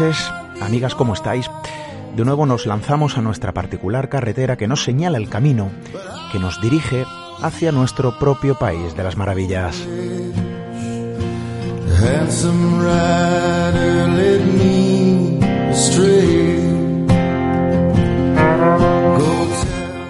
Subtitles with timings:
[0.00, 1.50] noches amigas, ¿cómo estáis?
[2.14, 5.70] De nuevo nos lanzamos a nuestra particular carretera que nos señala el camino
[6.30, 7.04] que nos dirige
[7.42, 9.76] hacia nuestro propio país de las maravillas.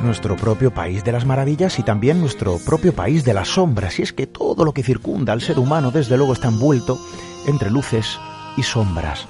[0.02, 3.98] Nuestro propio país de las maravillas y también nuestro propio país de las sombras.
[3.98, 6.98] Y es que todo lo que circunda al ser humano desde luego está envuelto
[7.46, 8.18] entre luces
[8.58, 9.26] y sombras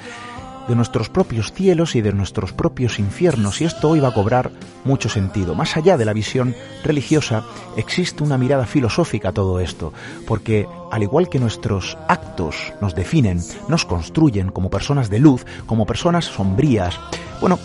[0.68, 4.50] de nuestros propios cielos y de nuestros propios infiernos, y esto hoy va a cobrar
[4.84, 5.54] mucho sentido.
[5.54, 7.44] Más allá de la visión religiosa,
[7.76, 9.92] existe una mirada filosófica a todo esto,
[10.26, 15.86] porque al igual que nuestros actos nos definen, nos construyen como personas de luz, como
[15.86, 16.98] personas sombrías,
[17.40, 17.58] bueno,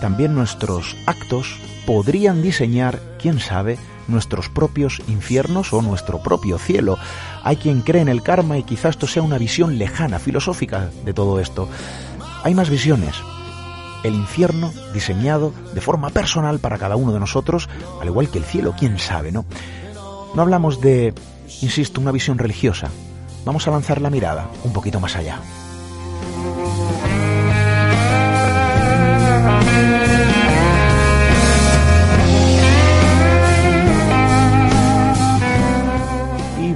[0.00, 6.98] también nuestros actos podrían diseñar, quién sabe, nuestros propios infiernos o nuestro propio cielo.
[7.42, 11.14] Hay quien cree en el karma y quizás esto sea una visión lejana, filosófica de
[11.14, 11.68] todo esto.
[12.42, 13.14] Hay más visiones.
[14.02, 17.68] El infierno diseñado de forma personal para cada uno de nosotros,
[18.00, 19.44] al igual que el cielo, quién sabe, ¿no?
[20.34, 21.12] No hablamos de,
[21.60, 22.88] insisto, una visión religiosa.
[23.44, 25.38] Vamos a lanzar la mirada un poquito más allá.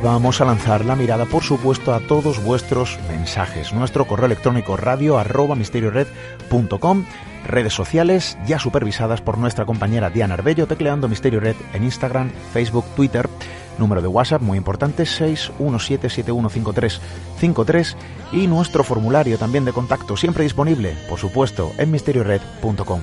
[0.04, 3.72] Vamos a lanzar la mirada, por supuesto, a todos vuestros mensajes.
[3.72, 7.06] Nuestro correo electrónico radio arroba misteriored.com,
[7.46, 12.84] redes sociales ya supervisadas por nuestra compañera Diana Arbello, tecleando Misterio Red en Instagram, Facebook,
[12.94, 13.30] Twitter.
[13.78, 17.96] Número de WhatsApp muy importante 617715353
[18.32, 23.00] y nuestro formulario también de contacto siempre disponible, por supuesto, en misteriored.com.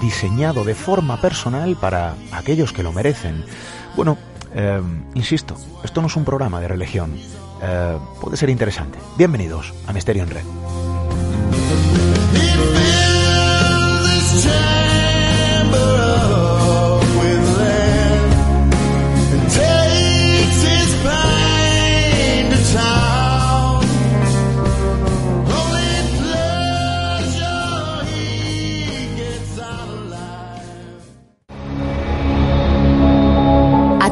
[0.00, 3.44] diseñado de forma personal para aquellos que lo merecen.
[3.94, 4.16] Bueno,
[4.54, 4.80] eh,
[5.14, 7.14] insisto, esto no es un programa de religión.
[7.62, 8.98] Eh, puede ser interesante.
[9.18, 10.44] Bienvenidos a Misterio en Red.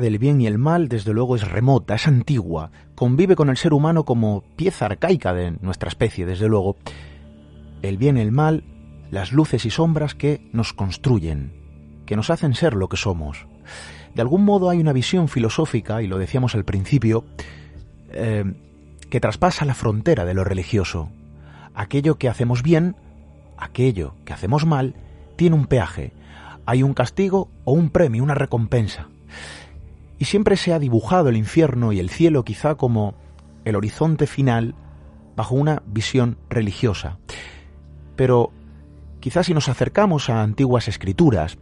[0.00, 3.72] Del bien y el mal, desde luego, es remota, es antigua, convive con el ser
[3.72, 6.76] humano como pieza arcaica de nuestra especie, desde luego.
[7.82, 8.64] El bien el mal,
[9.10, 11.52] las luces y sombras que nos construyen,
[12.06, 13.46] que nos hacen ser lo que somos.
[14.14, 17.24] De algún modo hay una visión filosófica, y lo decíamos al principio,
[18.10, 18.44] eh,
[19.10, 21.10] que traspasa la frontera de lo religioso.
[21.74, 22.96] Aquello que hacemos bien,
[23.56, 24.94] aquello que hacemos mal,
[25.36, 26.12] tiene un peaje.
[26.66, 29.08] Hay un castigo o un premio, una recompensa.
[30.18, 33.14] Y siempre se ha dibujado el infierno y el cielo quizá como
[33.64, 34.74] el horizonte final
[35.36, 37.18] bajo una visión religiosa.
[38.16, 38.52] Pero
[39.20, 41.58] quizás si nos acercamos a antiguas escrituras,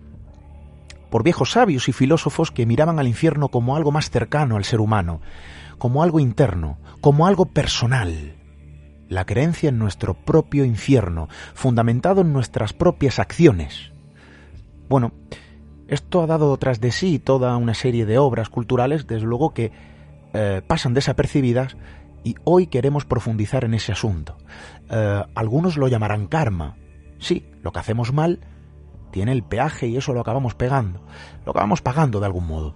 [1.11, 4.81] por viejos sabios y filósofos que miraban al infierno como algo más cercano al ser
[4.81, 5.20] humano,
[5.79, 8.35] como algo interno, como algo personal.
[9.09, 13.93] La creencia en nuestro propio infierno, fundamentado en nuestras propias acciones.
[14.88, 15.12] Bueno,
[15.88, 19.73] esto ha dado tras de sí toda una serie de obras culturales, desde luego que
[20.35, 21.77] eh, pasan desapercibidas
[22.25, 24.37] Y hoy queremos profundizar en ese asunto.
[24.91, 26.77] Eh, algunos lo llamarán karma.
[27.19, 28.41] Sí, lo que hacemos mal
[29.12, 31.00] tiene el peaje y eso lo acabamos pegando,
[31.44, 32.75] lo acabamos pagando de algún modo.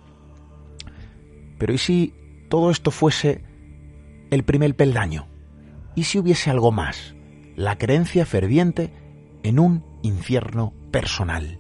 [1.58, 2.14] Pero ¿y si
[2.48, 3.44] todo esto fuese
[4.30, 5.26] el primer peldaño?
[5.94, 7.14] ¿Y si hubiese algo más?
[7.56, 8.92] La creencia ferviente
[9.42, 11.58] en un infierno personal.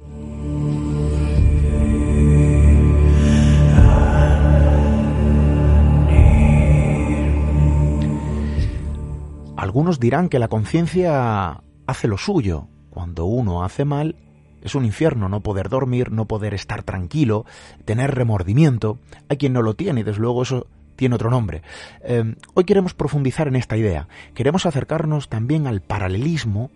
[9.60, 12.68] Algunos dirán que la conciencia hace lo suyo.
[12.88, 14.16] Cuando uno hace mal,
[14.62, 17.44] es un infierno no poder dormir, no poder estar tranquilo,
[17.84, 18.98] tener remordimiento.
[19.28, 20.66] Hay quien no lo tiene y desde luego eso
[20.96, 21.60] tiene otro nombre.
[22.02, 24.08] Eh, hoy queremos profundizar en esta idea.
[24.32, 26.70] Queremos acercarnos también al paralelismo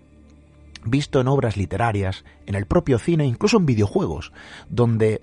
[0.84, 4.30] visto en obras literarias, en el propio cine, incluso en videojuegos,
[4.68, 5.22] donde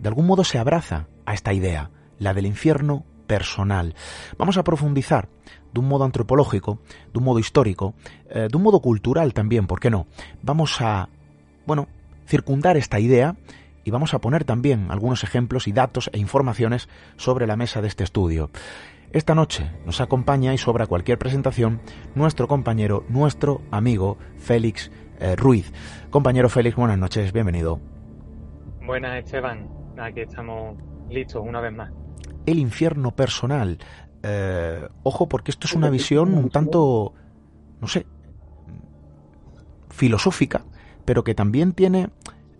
[0.00, 3.94] de algún modo se abraza a esta idea, la del infierno personal.
[4.38, 5.28] Vamos a profundizar
[5.72, 6.80] de un modo antropológico,
[7.12, 7.94] de un modo histórico,
[8.28, 10.08] eh, de un modo cultural también, ¿por qué no?
[10.42, 11.08] Vamos a,
[11.64, 11.86] bueno,
[12.26, 13.36] circundar esta idea
[13.84, 16.88] y vamos a poner también algunos ejemplos y datos e informaciones
[17.18, 18.50] sobre la mesa de este estudio.
[19.12, 21.80] Esta noche nos acompaña y sobra cualquier presentación
[22.16, 24.90] nuestro compañero, nuestro amigo Félix
[25.20, 25.72] eh, Ruiz.
[26.10, 27.78] Compañero Félix, buenas noches, bienvenido.
[28.84, 29.68] Buenas, Esteban.
[29.96, 30.76] Aquí estamos
[31.08, 31.92] listos una vez más.
[32.46, 33.78] El infierno personal.
[34.22, 37.14] Eh, ojo, porque esto es una visión un tanto,
[37.80, 38.06] no sé,
[39.90, 40.64] filosófica,
[41.04, 42.10] pero que también tiene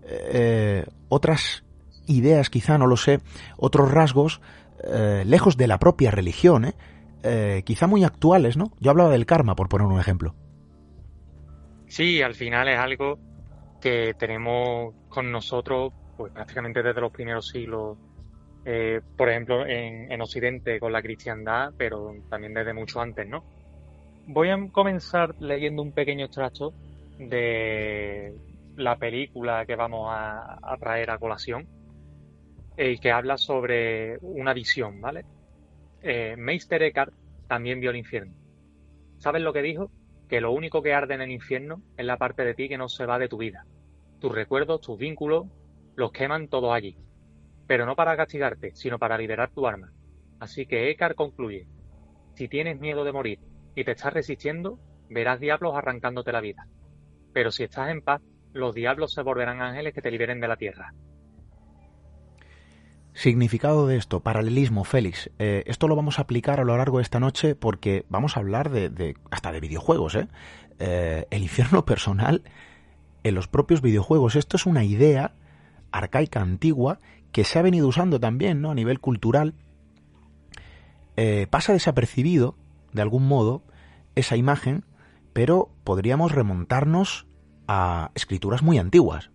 [0.05, 1.65] eh, otras
[2.06, 3.21] ideas, quizá, no lo sé,
[3.56, 4.41] otros rasgos
[4.85, 6.75] eh, lejos de la propia religión, ¿eh?
[7.23, 7.62] ¿eh?
[7.65, 8.73] quizá muy actuales, ¿no?
[8.81, 10.35] Yo hablaba del karma, por poner un ejemplo.
[11.87, 13.19] Sí, al final es algo
[13.81, 17.97] que tenemos con nosotros pues prácticamente desde los primeros siglos,
[18.73, 23.43] eh, por ejemplo, en, en Occidente con la cristiandad, pero también desde mucho antes, ¿no?
[24.29, 26.73] Voy a comenzar leyendo un pequeño extracto
[27.19, 28.33] de
[28.77, 31.67] la película que vamos a, traer a colación,
[32.77, 35.25] eh, que habla sobre una visión, ¿vale?
[36.01, 37.13] Eh, Meister Eckhart
[37.49, 38.35] también vio el infierno.
[39.19, 39.91] ¿Sabes lo que dijo?
[40.29, 42.89] Que lo único que arde en el infierno es la parte de ti que no
[42.89, 43.67] se va de tu vida.
[44.21, 45.49] Tus recuerdos, tus vínculos,
[45.97, 46.97] los queman todos allí.
[47.71, 49.93] Pero no para castigarte, sino para liberar tu alma.
[50.41, 51.69] Así que Eckhart concluye,
[52.35, 53.39] si tienes miedo de morir
[53.77, 56.67] y te estás resistiendo, verás diablos arrancándote la vida.
[57.33, 58.23] Pero si estás en paz,
[58.53, 60.95] los diablos se volverán ángeles que te liberen de la tierra.
[63.13, 65.31] Significado de esto, paralelismo, Félix.
[65.39, 68.41] Eh, esto lo vamos a aplicar a lo largo de esta noche porque vamos a
[68.41, 70.27] hablar de, de hasta de videojuegos, ¿eh?
[70.81, 71.29] ¿eh?
[71.31, 72.43] El infierno personal
[73.23, 74.35] en los propios videojuegos.
[74.35, 75.35] Esto es una idea
[75.93, 76.99] arcaica, antigua,
[77.33, 78.71] que se ha venido usando también, ¿no?
[78.71, 79.55] A nivel cultural.
[81.17, 82.57] Eh, pasa desapercibido,
[82.93, 83.63] de algún modo,
[84.15, 84.85] esa imagen,
[85.33, 87.27] pero podríamos remontarnos
[87.69, 89.31] a escrituras muy antiguas.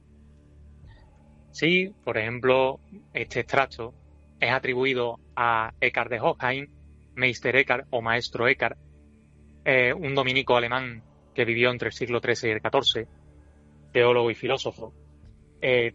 [1.52, 2.80] Sí, por ejemplo,
[3.14, 3.94] este extracto
[4.40, 6.68] es atribuido a Eckhart de Hoffheim,
[7.16, 8.78] Meister Eckhart o Maestro Eckhart,
[9.64, 11.02] eh, un dominico alemán
[11.34, 13.08] que vivió entre el siglo XIII y el XIV,
[13.94, 14.94] teólogo y filósofo.
[15.62, 15.94] Eh,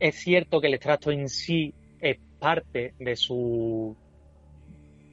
[0.00, 3.96] es cierto que el extracto en sí es parte de, su,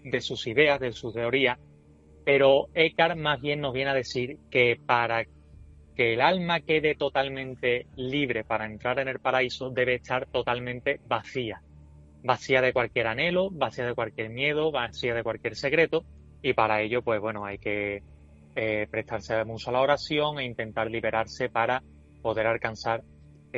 [0.04, 1.58] de sus ideas, de su teoría,
[2.24, 5.26] pero Eckhart más bien nos viene a decir que para
[5.96, 11.62] que el alma quede totalmente libre para entrar en el paraíso debe estar totalmente vacía.
[12.24, 16.04] Vacía de cualquier anhelo, vacía de cualquier miedo, vacía de cualquier secreto.
[16.42, 18.04] Y para ello, pues bueno, hay que
[18.56, 21.82] eh, prestarse mucho a la oración e intentar liberarse para
[22.22, 23.04] poder alcanzar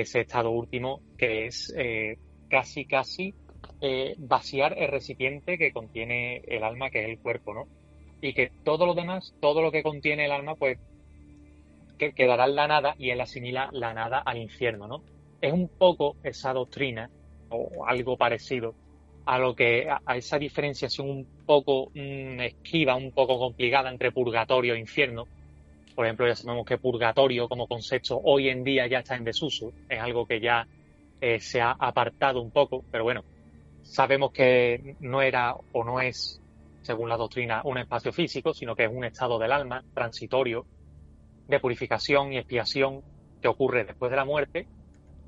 [0.02, 2.18] ese estado último que es eh,
[2.50, 3.34] casi, casi
[3.82, 7.68] eh, vaciar el recipiente que contiene el alma, que es el cuerpo, ¿no?
[8.22, 10.78] Y que todo lo demás, todo lo que contiene el alma, pues
[11.98, 15.04] que quedará en la nada y él asimila la nada al infierno, ¿no?
[15.42, 17.10] Es un poco esa doctrina
[17.50, 18.74] o algo parecido
[19.26, 24.74] a lo que a, esa diferenciación un poco mm, esquiva, un poco complicada entre purgatorio
[24.74, 25.26] e infierno.
[25.98, 29.74] Por ejemplo, ya sabemos que purgatorio como concepto hoy en día ya está en desuso,
[29.90, 30.68] es algo que ya
[31.20, 33.24] eh, se ha apartado un poco, pero bueno,
[33.82, 36.40] sabemos que no era o no es,
[36.84, 40.68] según la doctrina, un espacio físico, sino que es un estado del alma transitorio
[41.48, 43.02] de purificación y expiación
[43.42, 44.68] que ocurre después de la muerte,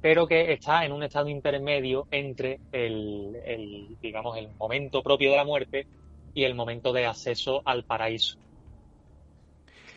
[0.01, 5.37] pero que está en un estado intermedio entre el, el, digamos, el momento propio de
[5.37, 5.87] la muerte
[6.35, 8.37] y el momento de acceso al paraíso.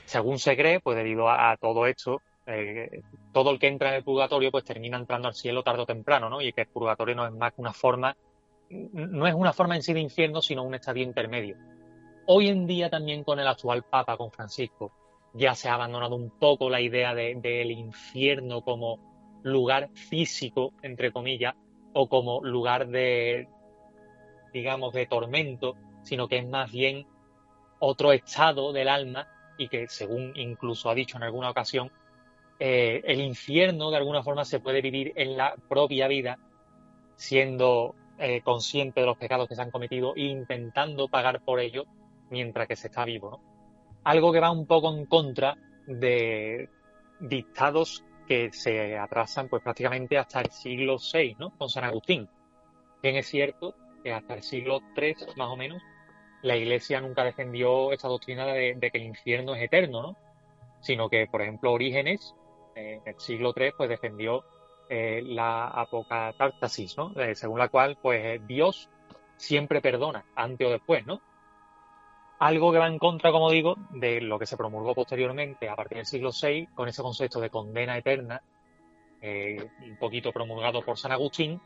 [0.05, 4.05] Según se cree, pues debido a, todo esto, eh, todo el que entra en el
[4.05, 6.41] purgatorio pues termina entrando al cielo tarde o temprano, ¿no?
[6.41, 8.17] Y que el purgatorio no es más que una forma,
[8.71, 11.57] no es una forma en sí de infierno, sino un estadio intermedio.
[12.27, 14.93] Hoy en día también con el actual Papa, con Francisco,
[15.35, 21.13] ya se ha abandonado un poco la idea de- del infierno como lugar físico, entre
[21.13, 21.55] comillas,
[21.95, 23.49] o como lugar de,
[24.53, 27.07] digamos, de tormento, sino que es más bien
[27.79, 29.29] otro estado del alma
[29.63, 31.91] y que, según incluso ha dicho en alguna ocasión,
[32.59, 36.39] eh, el infierno de alguna forma se puede vivir en la propia vida,
[37.17, 41.85] siendo eh, consciente de los pecados que se han cometido e intentando pagar por ello
[42.31, 43.41] mientras que se está vivo.
[44.05, 46.69] Algo que va un poco en contra de
[47.21, 51.51] dictados que se atrasan pues prácticamente hasta el siglo VI, ¿no?
[51.57, 52.29] Con San Agustín.
[53.03, 55.83] Bien es cierto que hasta el siglo III, más o menos,
[56.43, 60.17] la Iglesia nunca defendió esta doctrina de, que el infierno es eterno, ¿no?
[60.81, 62.35] Sino que, por ejemplo, Orígenes,
[62.75, 64.45] eh, en el siglo III, pues defendió
[64.89, 67.13] eh, la apocatástasis, ¿no?
[67.21, 68.91] Eh, según la cual, pues Dios
[69.37, 71.21] siempre perdona, antes o después, ¿no?
[72.41, 75.99] Algo que va en contra, como digo, de lo que se promulgó posteriormente a partir
[75.99, 78.43] del siglo VI, con ese concepto de condena eterna,
[79.23, 81.61] un poquito promulgado por San Agustín,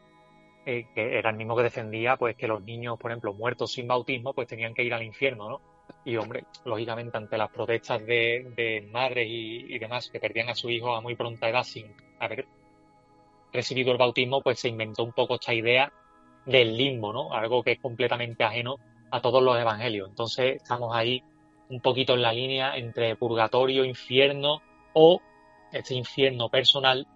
[0.67, 3.87] eh, que era el mismo que defendía pues que los niños, por ejemplo, muertos sin
[3.87, 5.61] bautismo, pues tenían que ir al infierno, ¿no?
[6.05, 10.57] Y hombre, lógicamente ante las protestas de, de madres y, y demás que perdían a
[10.57, 11.87] su hijo a muy pronta edad sin
[12.19, 12.47] haber
[13.53, 15.93] recibido el bautismo, pues se inventó un poco esta idea
[16.45, 17.33] del limbo, ¿no?
[17.33, 18.77] Algo que es completamente ajeno
[19.13, 20.09] a todos los evangelios.
[20.09, 21.23] Entonces estamos ahí
[21.69, 24.63] un poquito en la línea entre purgatorio, infierno
[24.95, 25.21] o
[25.73, 27.07] este infierno personal,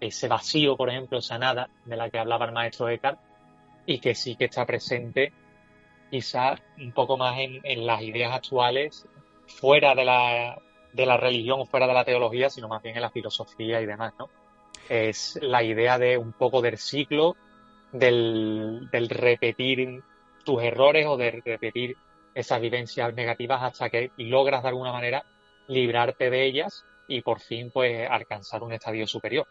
[0.00, 3.18] ese vacío, por ejemplo, esa nada de la que hablaba el maestro Eckhart
[3.86, 5.32] y que sí que está presente
[6.10, 9.06] quizá un poco más en, las ideas actuales
[9.46, 10.60] fuera de la,
[10.92, 14.14] de la religión fuera de la teología, sino más bien en la filosofía y demás,
[14.18, 14.28] ¿no?
[14.88, 17.36] Es la idea de un poco del ciclo,
[17.92, 20.02] del, del repetir
[20.44, 21.96] tus errores o de repetir
[22.34, 25.24] esas vivencias negativas hasta que logras de alguna manera
[25.68, 29.46] librarte de ellas y por fin pues alcanzar un estadio superior.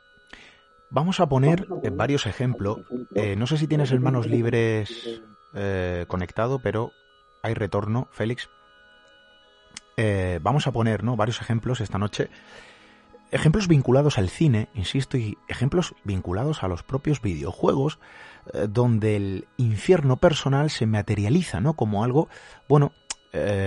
[0.92, 2.80] Vamos a poner varios ejemplos.
[3.14, 5.22] Eh, no sé si tienes el manos libres
[5.54, 6.92] eh, conectado, pero
[7.44, 8.50] hay retorno, Félix.
[9.98, 11.16] Eh, vamos a poner ¿no?
[11.16, 12.30] varios ejemplos esta noche.
[13.32, 18.00] Ejemplos vinculados al cine, insisto, y ejemplos vinculados a los propios videojuegos,
[18.68, 21.76] donde el infierno personal se materializa, ¿no?
[21.76, 22.28] Como algo,
[22.68, 22.92] bueno,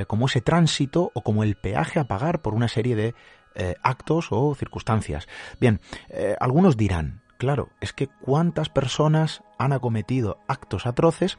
[0.09, 3.15] como ese tránsito o como el peaje a pagar por una serie de
[3.55, 5.29] eh, actos o circunstancias.
[5.61, 11.39] Bien, eh, algunos dirán, claro, es que cuántas personas han acometido actos atroces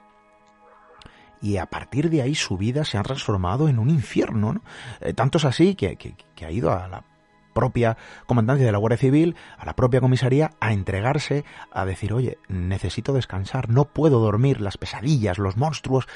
[1.42, 4.54] y a partir de ahí su vida se ha transformado en un infierno.
[4.54, 4.62] ¿no?
[5.02, 6.16] Eh, tanto es así que, que-
[6.46, 7.06] ha ido a la
[7.54, 12.38] propia comandancia de la Guardia Civil, a la propia comisaría, a entregarse, a decir, oye,
[12.50, 16.08] necesito descansar, no puedo dormir, las pesadillas, los monstruos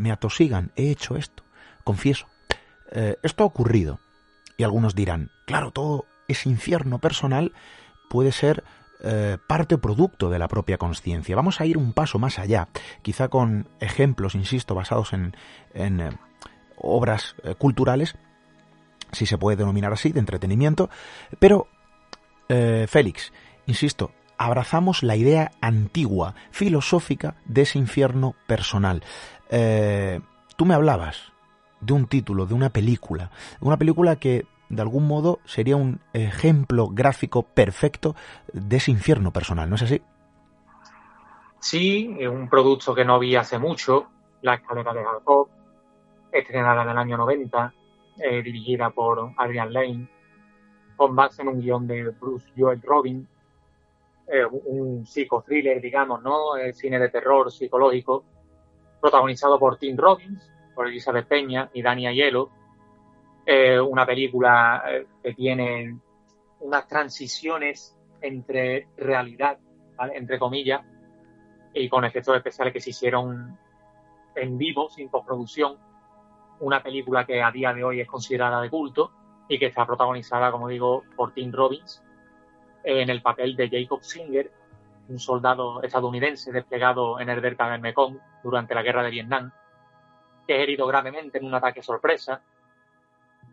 [0.00, 1.42] me atosigan, he hecho esto,
[1.84, 2.28] confieso.
[3.22, 4.00] Esto ha ocurrido.
[4.58, 7.52] Y algunos dirán, claro, todo ese infierno personal
[8.10, 8.64] puede ser
[9.00, 11.36] eh, parte o producto de la propia conciencia.
[11.36, 12.68] Vamos a ir un paso más allá,
[13.02, 15.36] quizá con ejemplos, insisto, basados en,
[15.72, 16.10] en, eh,
[16.76, 18.16] obras eh, culturales,
[19.12, 20.90] si se puede denominar así, de entretenimiento,
[21.38, 21.68] pero,
[22.48, 23.32] Félix,
[23.66, 29.02] insisto, abrazamos la idea antigua, filosófica, de ese infierno personal.
[30.56, 31.32] Tú me hablabas
[31.80, 33.30] de un título, de una película,
[33.60, 38.14] una película que de algún modo sería un ejemplo gráfico perfecto
[38.52, 40.02] de ese infierno personal, ¿no es así?
[41.60, 44.08] Sí, un producto que no vi hace mucho,
[44.42, 45.48] La escalera de Jacob,
[46.30, 47.74] estrenada en el año 90,
[48.18, 50.08] eh, dirigida por Adrian Lane,
[50.96, 53.26] con base en un guion de Bruce Joel Robin,
[54.66, 56.56] un psicothriller, digamos, ¿no?
[56.56, 58.24] Eh, cine de terror psicológico,
[59.00, 62.50] protagonizado por Tim Robbins, por Elizabeth Peña y Dani Aiello.
[63.44, 65.98] Eh, una película eh, que tiene
[66.60, 69.58] unas transiciones entre realidad,
[70.14, 70.82] entre comillas,
[71.74, 73.58] y con efectos especiales que se hicieron
[74.36, 75.78] en vivo, sin postproducción.
[76.60, 79.10] Una película que a día de hoy es considerada de culto
[79.48, 82.04] y que está protagonizada, como digo, por Tim Robbins
[82.84, 84.52] en el papel de Jacob Singer,
[85.08, 89.50] un soldado estadounidense desplegado en el delta del Mekong durante la guerra de Vietnam,
[90.54, 92.40] es herido gravemente en un ataque sorpresa.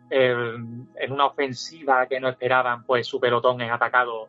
[0.08, 0.54] Eh,
[0.94, 4.28] en una ofensiva que no esperaban, pues su pelotón es atacado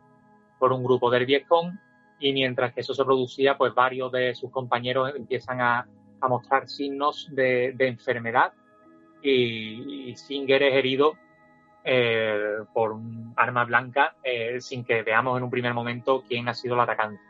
[0.58, 1.78] por un grupo del Vietcong
[2.18, 5.86] y mientras que eso se producía, pues varios de sus compañeros empiezan a,
[6.20, 8.52] a mostrar signos de, de enfermedad
[9.22, 11.14] y, Singer es herido
[11.84, 16.54] eh, por un arma blanca eh, sin que veamos en un primer momento quién ha
[16.54, 17.22] sido el atacante.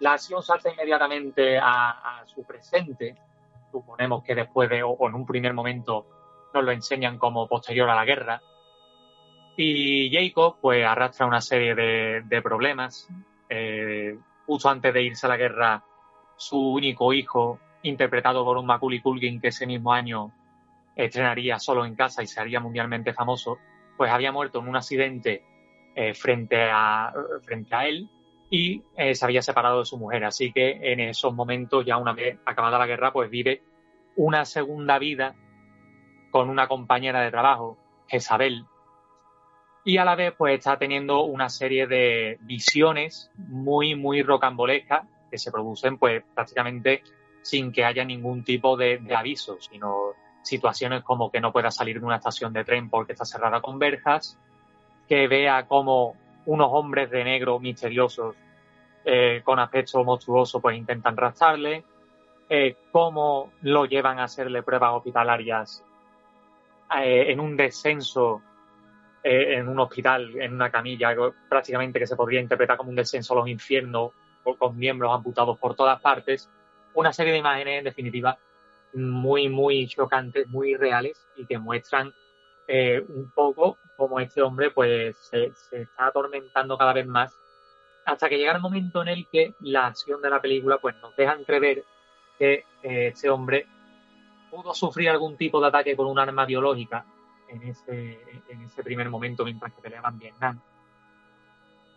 [0.00, 3.16] La acción salta inmediatamente a su presente
[3.70, 6.06] suponemos que después de, o, en un primer momento,
[6.54, 8.42] nos lo enseñan como posterior a la guerra.
[9.56, 13.08] Y Jacob, pues, arrastra una serie de, problemas.
[13.48, 15.84] Eh, justo antes de irse a la guerra,
[16.36, 20.32] su único hijo, interpretado por un Macaulay Culkin que ese mismo año
[20.94, 23.58] estrenaría solo en casa y se haría mundialmente famoso,
[23.96, 25.44] pues había muerto en un accidente
[25.94, 27.12] eh, frente, a,
[27.44, 28.08] frente a él
[28.50, 30.24] y eh, se había separado de su mujer.
[30.24, 33.62] Así que en esos momentos, ya una vez acabada la guerra, pues vive
[34.16, 35.34] una segunda vida
[36.30, 37.78] con una compañera de trabajo,
[38.08, 38.64] Jezabel,
[39.84, 45.38] y a la vez pues está teniendo una serie de visiones muy, muy rocambolescas que
[45.38, 47.02] se producen pues prácticamente
[47.42, 50.12] sin que haya ningún tipo de, de aviso, sino
[50.42, 53.78] situaciones como que no pueda salir de una estación de tren porque está cerrada con
[53.78, 54.38] verjas,
[55.08, 56.16] que vea como
[56.48, 58.34] unos hombres de negro misteriosos
[59.04, 61.84] eh, con aspecto monstruoso pues intentan rastrarle,
[62.48, 65.84] eh, cómo lo llevan a hacerle pruebas hospitalarias
[66.98, 68.42] eh, en un descenso
[69.22, 71.14] eh, en un hospital, en una camilla,
[71.48, 74.12] prácticamente que se podría interpretar como un descenso a los infiernos,
[74.56, 76.48] con miembros amputados por todas partes.
[76.94, 78.38] Una serie de imágenes, en definitiva,
[78.94, 82.14] muy, muy chocantes, muy reales y que muestran
[82.70, 87.34] eh, un poco cómo este hombre pues se, está atormentando cada vez más
[88.04, 91.16] hasta que llega el momento en el que la acción de la película pues nos
[91.16, 91.84] deja entrever
[92.38, 93.66] que eh, este hombre
[94.50, 97.06] pudo sufrir algún tipo de ataque con un arma biológica
[97.48, 100.60] en ese, en ese primer momento mientras que peleaba en Vietnam.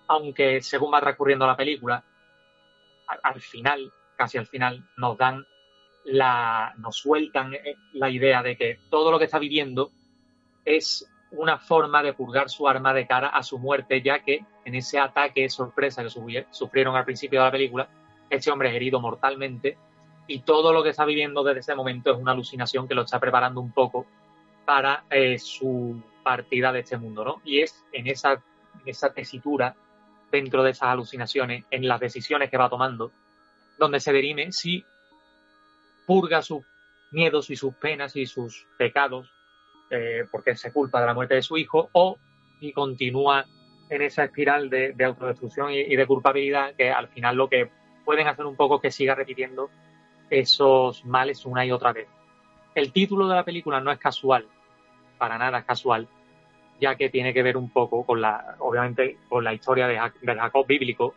[0.07, 2.03] Aunque según va transcurriendo la película,
[3.07, 5.45] al, al final, casi al final, nos dan
[6.05, 9.91] la, nos sueltan eh, la idea de que todo lo que está viviendo
[10.65, 14.75] es una forma de purgar su arma de cara a su muerte, ya que en
[14.75, 17.89] ese ataque sorpresa que sufri- sufrieron al principio de la película,
[18.29, 19.77] este hombre es herido mortalmente
[20.27, 23.19] y todo lo que está viviendo desde ese momento es una alucinación que lo está
[23.19, 24.05] preparando un poco
[24.65, 27.41] para eh, su partida de este mundo, ¿no?
[27.43, 28.41] Y es en esa, en
[28.85, 29.75] esa tesitura,
[30.31, 33.11] dentro de esas alucinaciones, en las decisiones que va tomando,
[33.79, 34.85] donde se dirime si
[36.05, 36.63] purga sus
[37.11, 39.29] miedos y sus penas y sus pecados
[39.91, 42.17] eh, porque se culpa de la muerte de su hijo o
[42.61, 43.45] y continúa
[43.89, 47.69] en esa espiral de, de autodestrucción y, de culpabilidad que al final lo que
[48.05, 49.69] pueden hacer un poco es que siga repitiendo
[50.29, 52.07] esos males una y otra vez.
[52.73, 54.47] El título de la película no es casual,
[55.17, 56.07] para nada es casual,
[56.79, 60.65] ya que tiene que ver un poco con la, obviamente, con la historia de, Jacob
[60.65, 61.13] bíblico,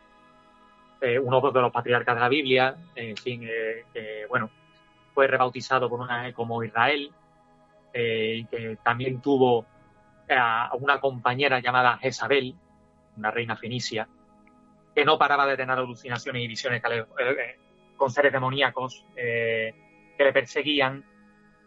[0.99, 4.49] eh, uno de los patriarcas de la Biblia, en fin, eh, que, bueno,
[5.13, 7.09] fue rebautizado por una como Israel,
[7.95, 9.65] eh, y que también tuvo
[10.29, 12.55] a una compañera llamada Jezabel,
[13.15, 14.07] una reina fenicia,
[14.93, 17.59] que no paraba de tener alucinaciones y visiones eh, eh,
[17.95, 19.73] con seres demoníacos eh,
[20.17, 21.03] que le perseguían.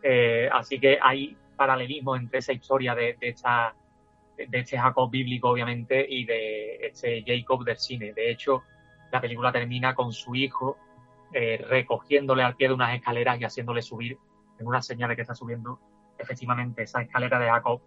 [0.02, 3.74] Eh, así que hay paralelismo entre esa historia de, de esta,
[4.36, 8.12] de este Jacob bíblico, obviamente, y de este Jacob del cine.
[8.12, 8.62] De hecho,
[9.10, 10.76] la película termina con su hijo
[11.32, 14.16] eh, recogiéndole al pie de unas escaleras y haciéndole subir
[14.58, 15.78] en una señal de que está subiendo
[16.18, 17.80] efectivamente esa escalera de Jacob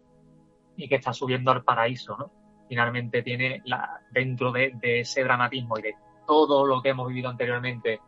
[0.76, 2.32] y que está subiendo al paraíso, ¿no?
[2.67, 8.00] Finalmente tiene la, dentro de, ese dramatismo y de todo lo que hemos vivido anteriormente,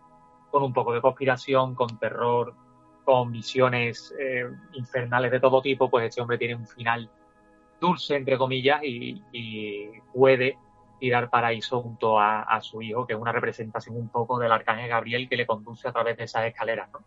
[0.49, 2.55] con un poco de conspiración, con terror,
[3.03, 7.09] con visiones eh, infernales de todo tipo, pues este hombre tiene un final
[7.81, 10.57] dulce, entre comillas, y, y puede
[11.01, 14.53] ir al paraíso junto a, a su hijo, que es una representación un poco del
[14.53, 16.99] arcángel Gabriel que le conduce a través de esas escaleras, ¿no?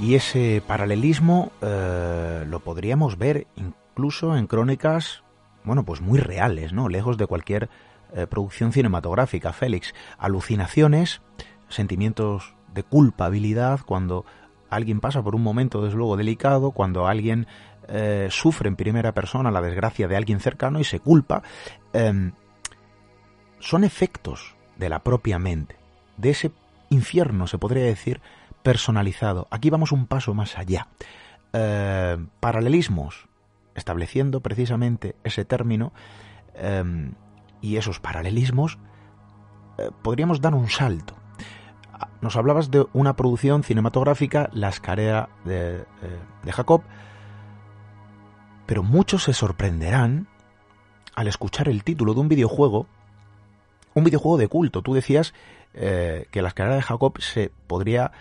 [0.00, 5.22] Y ese paralelismo eh, lo podríamos ver incluso en crónicas,
[5.64, 6.88] bueno, pues muy reales, ¿no?
[6.88, 7.70] Lejos de cualquier
[8.12, 9.94] eh, producción cinematográfica, Félix.
[10.18, 11.22] Alucinaciones,
[11.68, 14.24] sentimientos de culpabilidad cuando
[14.68, 17.46] alguien pasa por un momento, desde luego, delicado, cuando alguien
[17.88, 21.42] eh, sufre en primera persona la desgracia de alguien cercano y se culpa.
[21.92, 22.32] eh,
[23.60, 25.76] son efectos de la propia mente,
[26.18, 26.52] de ese
[26.90, 28.20] infierno, se podría decir,
[28.64, 29.46] personalizado.
[29.50, 30.88] Aquí vamos un paso más allá.
[31.52, 33.28] Eh, paralelismos,
[33.74, 35.92] estableciendo precisamente ese término
[36.54, 37.12] eh,
[37.60, 38.78] y esos paralelismos,
[39.78, 41.14] eh, podríamos dar un salto.
[42.20, 45.84] Nos hablabas de una producción cinematográfica, La escalera de, eh,
[46.42, 46.82] de Jacob,
[48.66, 50.26] pero muchos se sorprenderán
[51.14, 52.86] al escuchar el título de un videojuego,
[53.92, 54.82] un videojuego de culto.
[54.82, 55.34] Tú decías
[55.74, 58.12] que La escalera de Jacob se podría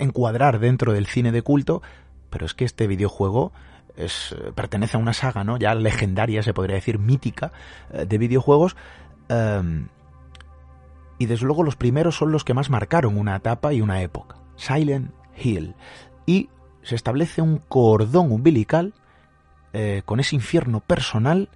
[0.00, 1.82] encuadrar dentro del cine de culto,
[2.30, 3.52] pero es que este videojuego
[3.96, 4.08] eh,
[4.54, 5.56] pertenece a una saga, ¿no?
[5.56, 7.52] Ya legendaria, se podría decir, mítica,
[7.92, 8.76] eh, de videojuegos.
[9.28, 9.88] em,
[11.18, 14.36] y desde luego los primeros son los que más marcaron una etapa y una época.
[14.56, 15.74] Silent Hill.
[16.24, 16.48] Y
[16.82, 18.94] se establece un cordón umbilical
[19.74, 21.48] eh, con ese infierno personal,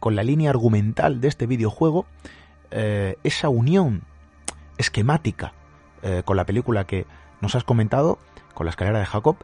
[0.00, 2.04] con la línea argumental de este videojuego,
[2.72, 4.02] esa unión
[4.76, 5.52] esquemática
[6.24, 7.06] con la película que
[7.40, 8.18] nos has comentado,
[8.54, 9.36] con la escalera de Jacob,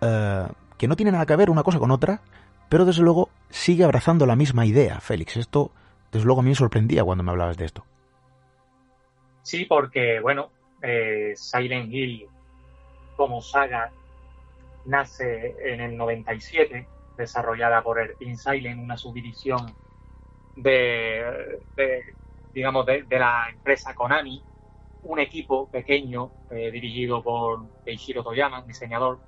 [0.00, 0.46] eh,
[0.78, 2.20] que no tiene nada que ver una cosa con otra,
[2.68, 5.36] pero desde luego sigue abrazando la misma idea, Félix.
[5.36, 5.72] Esto,
[6.12, 7.84] desde luego, a mí me sorprendía cuando me hablabas de esto.
[9.42, 10.50] Sí, porque, bueno,
[10.82, 12.28] eh, Silent Hill
[13.16, 13.90] como saga
[14.86, 19.74] nace en el 97, desarrollada por el InSilent, una subdivisión
[20.56, 21.60] de,
[22.54, 24.42] digamos, de la empresa Konami,
[25.02, 29.18] un equipo pequeño eh, dirigido por Keishiro Toyama, diseñador,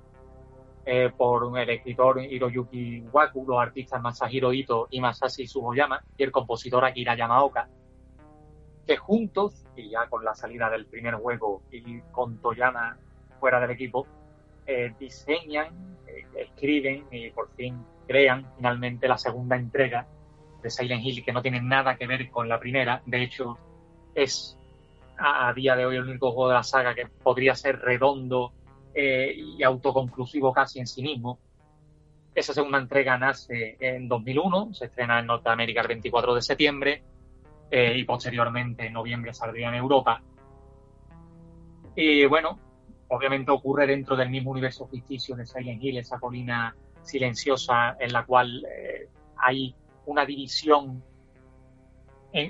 [0.85, 6.31] eh, por el escritor Hiroyuki Waku, los artistas Masahiro Ito y Masashi Sugoyama y el
[6.31, 7.69] compositor Akira Yamaoka,
[8.85, 12.97] que juntos, y ya con la salida del primer juego y con Toyama
[13.39, 14.05] fuera del equipo,
[14.65, 15.97] eh, diseñan,
[16.35, 20.05] escriben y por fin crean finalmente la segunda entrega
[20.61, 23.01] de Silent Hill, que no tiene nada que ver con la primera.
[23.05, 23.57] De hecho,
[24.15, 24.57] es
[25.17, 28.53] a, día de hoy el único juego de la saga que podría ser redondo
[28.93, 31.39] eh, y autoconclusivo casi en sí mismo.
[32.35, 37.03] Esa segunda entrega nace en 2001, se estrena en Norteamérica el 24 de septiembre
[37.69, 40.21] eh, y posteriormente en noviembre saldría en Europa.
[41.95, 42.59] Y bueno,
[43.09, 48.25] obviamente ocurre dentro del mismo universo ficticio de Silent Hill, esa colina silenciosa en la
[48.25, 51.03] cual eh, hay una división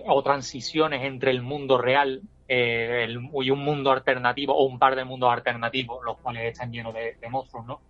[0.07, 2.21] o transiciones entre el mundo real
[2.55, 6.71] eh, el- y un mundo alternativo o un par de mundos alternativos, los cuales están
[6.71, 7.81] llenos de, de monstruos, ¿no?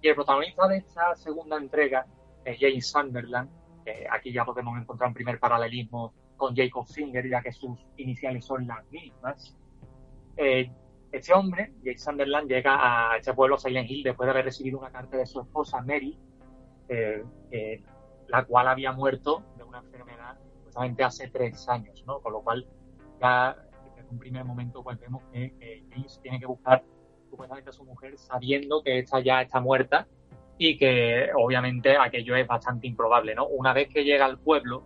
[0.00, 2.06] Y el protagonista de esta segunda entrega
[2.44, 3.48] es James Sunderland,
[3.84, 8.44] que aquí ya podemos encontrar un primer paralelismo con Jacob Singer, ya que sus iniciales
[8.44, 9.56] son las mismas.
[10.36, 10.70] Eh,
[11.10, 12.74] este hombre, James Sunderland, llega
[13.12, 16.18] a este pueblo, Silent Hill, después de haber recibido una carta de su esposa, Mary,
[16.88, 17.82] eh, eh,
[18.28, 22.20] la cual había muerto de una enfermedad justamente hace tres años, ¿no?
[22.20, 22.66] Con lo cual,
[23.24, 23.56] ya
[23.96, 26.82] desde un primer momento, pues vemos que, James tiene que buscar
[27.30, 30.06] supuestamente a su mujer sabiendo que esta ya está muerta
[30.58, 33.34] y que obviamente aquello es bastante improbable.
[33.50, 34.82] Una vez que llega al pueblo,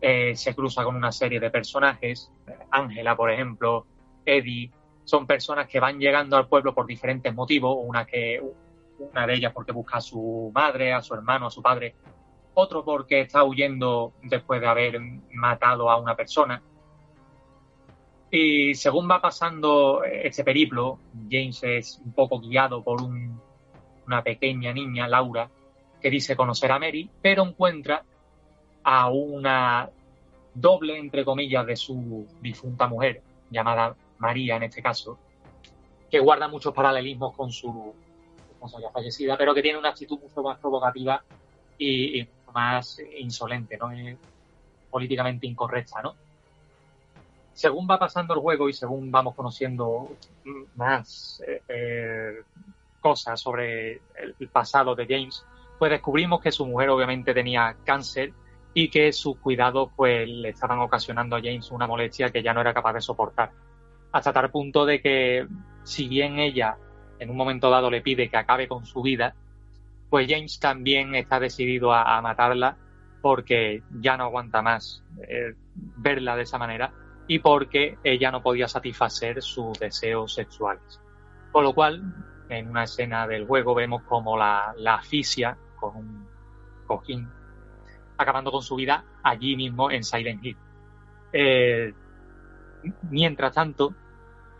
[0.00, 2.32] eh, se cruza con una serie de personajes,
[2.70, 3.86] Ángela, por ejemplo,
[4.24, 4.70] Eddie,
[5.04, 8.06] son personas que van llegando al pueblo por diferentes motivos, una
[8.98, 11.94] una de ellas porque busca a su madre, a su hermano, a su padre,
[12.54, 15.00] otro porque está huyendo después de haber
[15.32, 16.62] matado a una persona.
[18.30, 23.40] Y según va pasando este periplo, James es un poco guiado por un-
[24.06, 25.50] una pequeña niña, Laura,
[26.00, 28.04] que dice conocer a Mary, pero encuentra
[28.84, 29.90] a una
[30.54, 35.18] doble, entre comillas, de su difunta mujer, llamada María en este caso,
[36.10, 37.94] que guarda muchos paralelismos con su
[38.52, 41.22] esposa fallecida, pero que tiene una actitud mucho más provocativa
[41.78, 43.90] y, más insolente, ¿no?
[44.90, 46.14] Políticamente incorrecta, ¿no?
[47.60, 50.16] Según va pasando el juego y según vamos conociendo
[50.76, 52.42] más eh, eh,
[53.02, 55.44] cosas sobre el, pasado de James,
[55.78, 58.32] pues descubrimos que su mujer obviamente tenía cáncer
[58.72, 62.62] y que sus cuidados pues le estaban ocasionando a James una molestia que ya no
[62.62, 63.50] era capaz de soportar.
[64.10, 65.46] Hasta tal punto de que
[65.82, 66.78] si bien ella
[67.18, 69.34] en un momento dado le pide que acabe con su vida,
[70.08, 72.78] pues James también está decidido a, a matarla
[73.20, 76.94] porque ya no aguanta más eh, verla de esa manera
[77.26, 81.00] y porque ella no podía satisfacer sus deseos sexuales.
[81.52, 82.02] Con lo cual,
[82.48, 86.28] en una escena del juego vemos como la, la asfixia con un
[86.86, 87.28] cojín,
[88.16, 90.56] acabando con su vida allí mismo en Silent Hill.
[91.32, 91.94] Eh,
[93.10, 93.94] mientras tanto,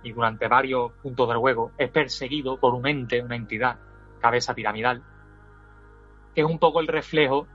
[0.02, 3.78] y durante varios puntos del juego, es perseguido por un ente, una entidad,
[4.20, 5.02] cabeza piramidal,
[6.34, 7.46] que es un poco el reflejo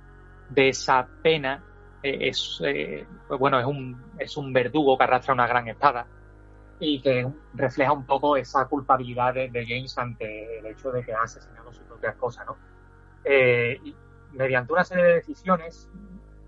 [0.50, 1.63] de esa pena.
[2.06, 3.06] Es, eh,
[3.39, 6.08] bueno, es un, es un verdugo que arrastra una gran espada
[6.80, 11.13] y que refleja un poco esa culpabilidad de, de James ante el hecho de que
[11.13, 12.58] ha asesinado su propia esposa, ¿no?
[13.24, 13.96] Eh, y
[14.34, 15.89] mediante una serie de decisiones,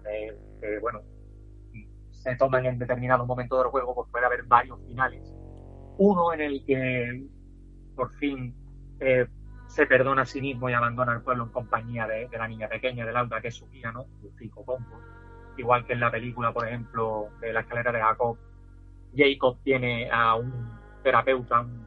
[0.09, 1.01] eh, que, bueno,
[2.11, 5.33] se toman en determinado momento del juego, pues puede haber varios finales.
[5.97, 7.25] Uno en el que
[7.95, 8.53] por fin
[9.67, 13.05] se perdona a sí mismo y abandona el pueblo en compañía de, la niña pequeña,
[13.05, 14.05] de Laura, que es su ¿no?
[14.21, 14.99] Su fijo combo.
[15.57, 18.37] Igual que en la película, por ejemplo, de la escalera de Jacob,
[19.15, 20.53] Jacob tiene a un
[21.03, 21.85] terapeuta, un-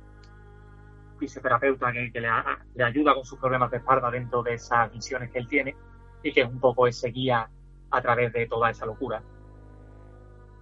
[1.18, 5.30] fisioterapeuta que, le, a- le ayuda con sus problemas de espalda dentro de esas misiones
[5.30, 5.76] que él tiene
[6.22, 7.48] y que es un poco ese guía
[7.90, 9.22] a través de toda esa locura.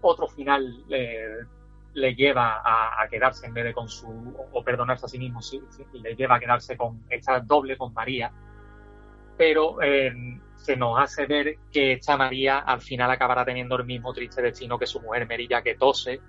[0.00, 1.38] Otro final eh,
[1.94, 5.40] le lleva a, quedarse en vez de con su, o perdonarse a sí mismo,
[5.92, 8.30] le lleva a quedarse con esta doble con María,
[9.36, 10.12] pero eh,
[10.58, 14.78] se nos hace ver que esta María al final acabará teniendo el mismo triste destino
[14.78, 16.20] que su mujer Merilla, que tose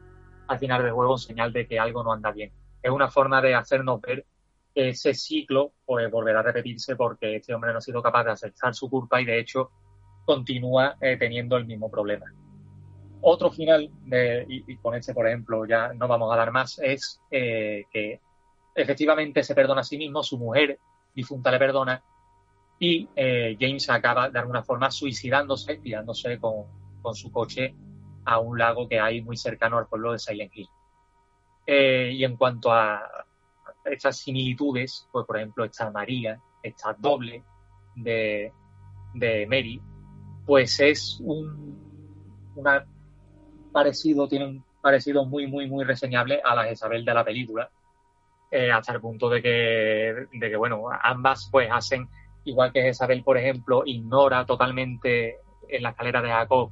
[0.48, 2.52] al final del juego en señal de que algo no anda bien.
[2.82, 4.26] Es una forma de hacernos ver
[4.74, 8.32] que ese ciclo pues, volverá a repetirse porque este hombre no ha sido capaz de
[8.32, 9.72] aceptar su culpa y de hecho
[10.26, 12.26] continúa eh, teniendo el mismo problema.
[13.22, 16.80] Otro final, de, y, y, con ese por ejemplo ya no vamos a dar más,
[16.80, 18.22] es eh, que
[18.76, 20.80] efectivamente se perdona a sí mismo, su mujer
[21.14, 22.02] difunta le perdona
[22.80, 26.66] y eh, James acaba de alguna forma suicidándose, tirándose con,
[27.02, 27.76] con, su coche
[28.26, 30.70] a un lago que hay muy cercano al pueblo de Silent Hill.
[31.66, 33.02] Eh, y en cuanto a
[33.86, 37.44] estas similitudes, pues por ejemplo esta María, esta doble
[37.96, 38.52] de,
[39.14, 39.82] de Mary,
[40.46, 41.90] pues es un
[42.56, 42.86] una
[43.72, 47.70] parecido, tiene un parecido muy, muy, muy reseñable a la Isabel de la película,
[48.52, 52.10] eh, hasta el punto de que, de que, bueno, ambas pues hacen,
[52.46, 56.72] igual que Isabel, por ejemplo, ignora totalmente en la escalera de Jacob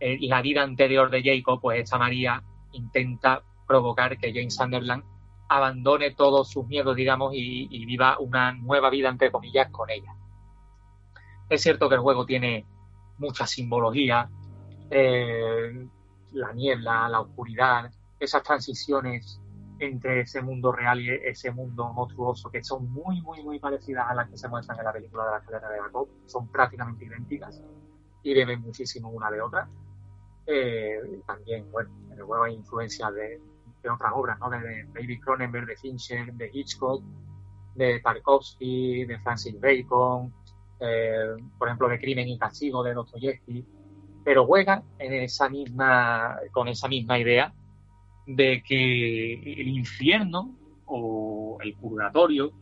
[0.00, 5.02] eh, la vida anterior de Jacob, pues esta María intenta provocar que James Sunderland
[5.48, 10.14] abandone todos sus miedos, digamos, y, y, viva una nueva vida, entre comillas, con ella.
[11.48, 12.66] Es cierto que el juego tiene
[13.16, 14.28] mucha simbología,
[14.90, 15.86] eh,
[16.32, 19.40] la niebla, la oscuridad, esas transiciones
[19.78, 24.14] entre ese mundo real y ese mundo monstruoso que son muy, muy, muy parecidas a
[24.14, 27.62] las que se muestran en la película de la escalera de Jacob, son prácticamente idénticas
[28.22, 29.68] y beben muchísimo una de otra.
[30.46, 33.40] Eh, también, bueno, en el juego hay influencias de,
[33.90, 34.50] otras obras, ¿no?
[34.50, 37.02] De, de David Cronenberg, de Fincher, de Hitchcock,
[37.74, 40.32] de Tarkovsky, de Francis Bacon,
[40.80, 43.64] eh, por ejemplo, de Crimen y Castigo de Dostoyevsky,
[44.24, 47.52] pero juega en esa misma, con esa misma idea
[48.28, 52.52] de que el infierno o el purgatorio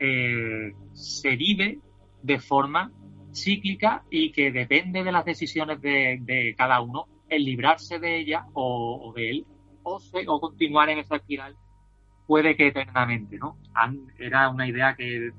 [0.00, 1.78] eh, se vive
[2.22, 2.90] de forma
[3.32, 9.12] cíclica y que depende de las decisiones de, cada uno el librarse de ella o,
[9.14, 9.46] de él
[9.84, 11.56] o, o, continuar en esa espiral
[12.26, 13.56] puede que eternamente, ¿no?
[14.18, 15.30] Era una idea que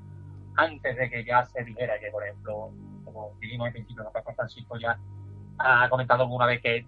[0.55, 2.71] antes de que ya se dijera que, por ejemplo,
[3.03, 4.97] como dijimos al principio, el Papa Francisco ya
[5.57, 6.85] ha comentado alguna vez que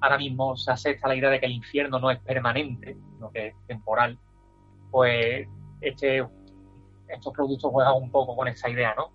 [0.00, 3.48] ahora mismo se acepta la idea de que el infierno no es permanente, sino que
[3.48, 4.18] es temporal,
[4.90, 5.48] pues
[5.80, 6.24] este,
[7.08, 9.10] estos productos juegan un poco con esa idea, ¿no?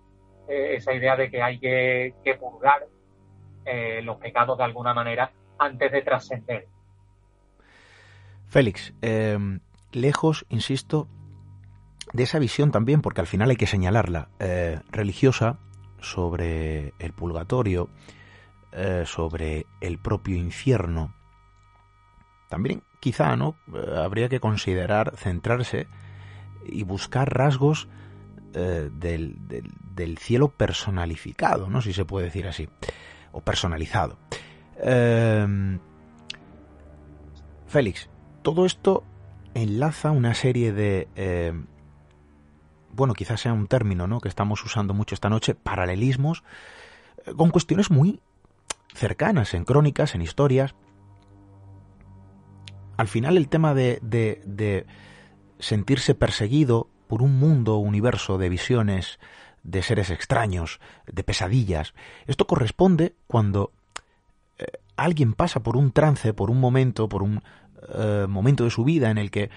[0.48, 2.86] Eh, esa idea de que hay que, que purgar
[3.64, 6.66] eh, los pecados de alguna manera antes de trascender.
[8.48, 9.38] Félix, eh,
[9.92, 11.08] lejos, insisto,
[12.12, 15.58] de esa visión también, porque al final hay que señalarla, eh, religiosa
[16.00, 17.88] sobre el purgatorio,
[18.72, 21.14] eh, sobre el propio infierno.
[22.48, 25.88] También quizá no eh, habría que considerar centrarse
[26.66, 27.88] y buscar rasgos
[28.54, 29.36] eh, del,
[29.94, 32.68] del, cielo personalificado, no si se puede decir así,
[33.32, 34.18] o personalizado.
[34.76, 35.78] Eh,
[37.66, 38.10] Félix,
[38.42, 39.04] todo esto
[39.54, 41.54] enlaza una serie de eh,
[42.92, 44.20] bueno, quizás sea un término ¿no?
[44.20, 46.44] que estamos usando mucho esta noche, paralelismos,
[47.36, 48.20] con cuestiones muy
[48.94, 50.74] cercanas en crónicas, en historias.
[52.96, 54.86] Al final el tema de, de, de
[55.58, 59.18] sentirse perseguido por un mundo, universo de visiones,
[59.62, 61.94] de seres extraños, de pesadillas,
[62.26, 63.72] esto corresponde cuando
[64.58, 67.42] eh, alguien pasa por un trance, por un momento, por un
[67.94, 69.50] eh, momento de su vida en el que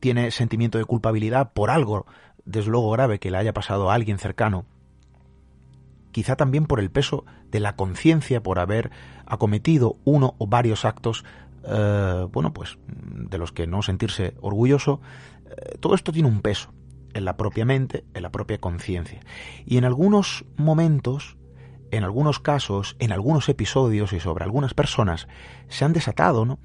[0.00, 2.06] tiene sentimiento de culpabilidad por algo
[2.44, 4.64] desde luego grave que le haya pasado a alguien cercano,
[6.12, 8.90] quizá también por el peso de la conciencia por haber
[9.26, 11.24] acometido uno o varios actos,
[11.64, 15.00] eh, bueno, pues de los que no sentirse orgulloso,
[15.46, 16.72] eh, todo esto tiene un peso
[17.14, 19.20] en la propia mente, en la propia conciencia.
[19.66, 21.36] Y en algunos momentos,
[21.90, 25.28] en algunos casos, en algunos episodios y sobre algunas personas,
[25.68, 26.58] se han desatado ¿no?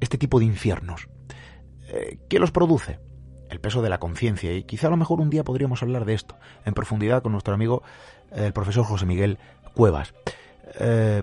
[0.00, 1.08] este tipo de infiernos.
[1.88, 3.00] Eh, ¿Qué los produce?
[3.50, 4.52] el peso de la conciencia.
[4.52, 7.54] Y quizá a lo mejor un día podríamos hablar de esto en profundidad con nuestro
[7.54, 7.82] amigo
[8.32, 9.38] el profesor José Miguel
[9.74, 10.14] Cuevas.
[10.78, 11.22] Eh,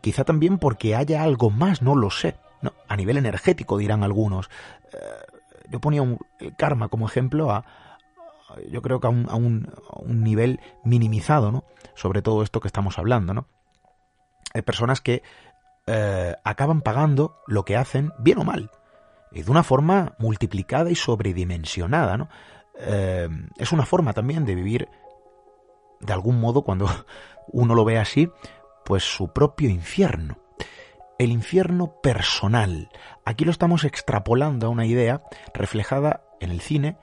[0.00, 2.36] quizá también porque haya algo más, no lo sé.
[2.60, 2.72] ¿no?
[2.88, 4.50] A nivel energético, dirán algunos.
[4.92, 4.98] Eh,
[5.70, 7.64] yo ponía un, el karma como ejemplo a,
[8.70, 11.64] yo creo que a un, a un, a un nivel minimizado, ¿no?
[11.94, 13.46] Sobre todo esto que estamos hablando, ¿no?
[14.54, 15.22] Hay personas que
[16.44, 18.70] acaban pagando lo que hacen, bien o mal
[19.34, 22.28] y de una forma multiplicada y sobredimensionada, ¿no?
[22.78, 24.88] Eh, es una forma también de vivir,
[26.02, 26.86] de algún modo, cuando
[27.48, 28.30] uno lo ve así,
[28.84, 30.38] pues su propio infierno.
[31.18, 32.90] El infierno personal.
[33.24, 35.22] Aquí lo estamos extrapolando a una idea
[35.54, 36.96] reflejada en el cine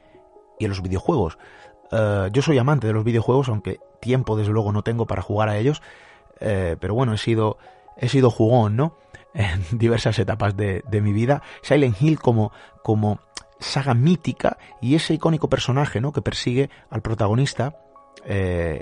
[0.59, 1.37] y en los videojuegos.
[1.91, 5.49] Eh, yo soy amante de los videojuegos, aunque tiempo desde luego no tengo para jugar
[5.49, 5.81] a ellos,
[6.39, 7.57] eh, pero bueno, he sido,
[7.97, 8.97] he sido jugón, ¿no?
[9.33, 11.43] En diversas etapas de, de mi vida.
[11.61, 13.19] Silent Hill como, como
[13.59, 16.11] saga mítica y ese icónico personaje, ¿no?
[16.11, 17.75] Que persigue al protagonista,
[18.25, 18.81] eh,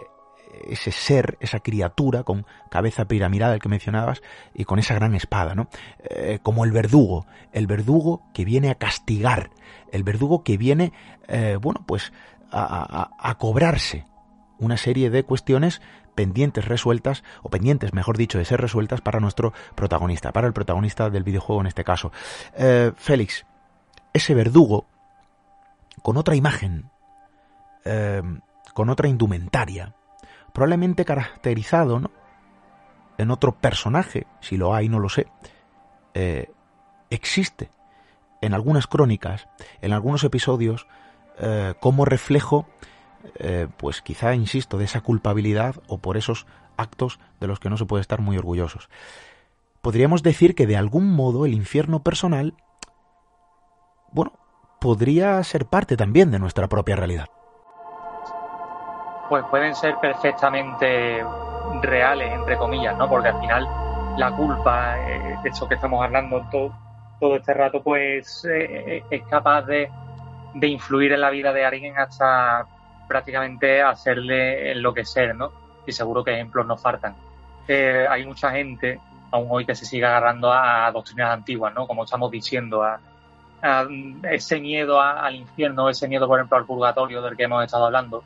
[0.69, 4.21] ese ser, esa criatura con cabeza piramidal que mencionabas
[4.53, 5.67] y con esa gran espada, ¿no?
[5.99, 9.51] Eh, como el verdugo, el verdugo que viene a castigar,
[9.91, 10.93] el verdugo que viene,
[11.27, 12.11] eh, bueno, pues
[12.51, 14.05] a, cobrarse
[14.57, 15.81] una serie de cuestiones
[16.15, 21.09] pendientes resueltas, o pendientes, mejor dicho, de ser resueltas para nuestro protagonista, para el protagonista
[21.09, 22.11] del videojuego en este caso.
[22.95, 23.45] Félix,
[24.13, 24.87] ese verdugo,
[26.01, 26.89] con otra imagen,
[27.85, 28.21] eh,
[28.77, 29.95] con otra indumentaria,
[30.53, 32.11] probablemente caracterizado ¿no?
[33.17, 35.25] en otro personaje, si lo hay, no lo sé,
[36.13, 36.51] eh,
[37.09, 37.71] existe
[38.39, 39.47] en algunas crónicas,
[39.81, 40.85] en algunos episodios,
[41.39, 42.67] eh, como reflejo,
[43.39, 46.45] eh, pues quizá, insisto, de esa culpabilidad o por esos
[46.77, 48.89] actos de los que no se puede estar muy orgullosos.
[49.81, 52.53] Podríamos decir que de algún modo el infierno personal,
[54.11, 54.33] bueno,
[54.79, 57.29] podría ser parte también de nuestra propia realidad.
[59.29, 61.23] Pues pueden ser perfectamente
[61.81, 63.09] reales, entre comillas, ¿no?
[63.09, 63.67] Porque al final
[64.17, 66.73] la culpa, eh, de eso que estamos hablando todo,
[67.19, 69.89] todo este rato, pues eh, es capaz de,
[70.53, 72.65] de influir en la vida de alguien hasta
[73.07, 75.51] prácticamente hacerle enloquecer, ¿no?
[75.85, 77.15] Y seguro que ejemplos nos faltan.
[77.67, 78.99] Eh, hay mucha gente,
[79.31, 81.87] aún hoy, que se sigue agarrando a doctrinas antiguas, ¿no?
[81.87, 82.99] Como estamos diciendo, a,
[84.29, 88.23] ese miedo al infierno, ese miedo, por ejemplo, al purgatorio del que hemos estado hablando.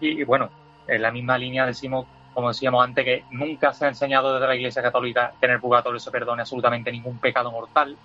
[0.00, 0.50] Y, bueno,
[0.86, 4.56] en la misma línea decimos, como decíamos antes, que nunca se ha enseñado desde la
[4.56, 7.96] Iglesia Católica que en el purgatorio se perdone absolutamente ningún pecado mortal,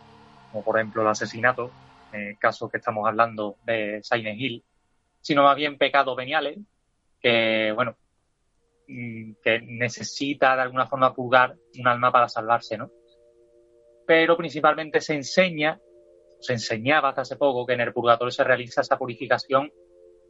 [0.51, 1.71] como por ejemplo el asesinato,
[2.12, 4.63] en el caso que estamos hablando de Silent Hill,
[5.21, 6.58] sino más bien pecados veniales,
[7.21, 7.95] que bueno,
[8.88, 12.89] mm, que necesita de alguna forma purgar un alma para salvarse, ¿no?
[14.06, 15.79] Pero principalmente se enseña,
[16.39, 19.71] se enseñaba hace poco que en el purgatorio se realiza esa purificación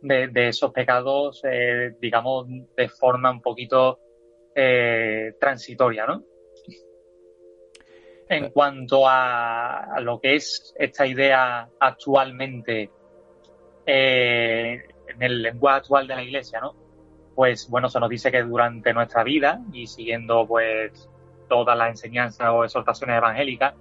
[0.04, 4.00] de, de esos pecados, eh, digamos, de forma un poquito
[4.54, 6.24] eh, transitoria, ¿no?
[8.30, 12.90] En cuanto a, a lo que es esta idea actualmente
[13.86, 16.76] eh, en el lenguaje actual de la Iglesia, ¿no?
[17.36, 21.10] Pues bueno, se nos dice que durante nuestra vida y siguiendo pues
[21.48, 23.74] todas las enseñanzas o exhortaciones evangélicas,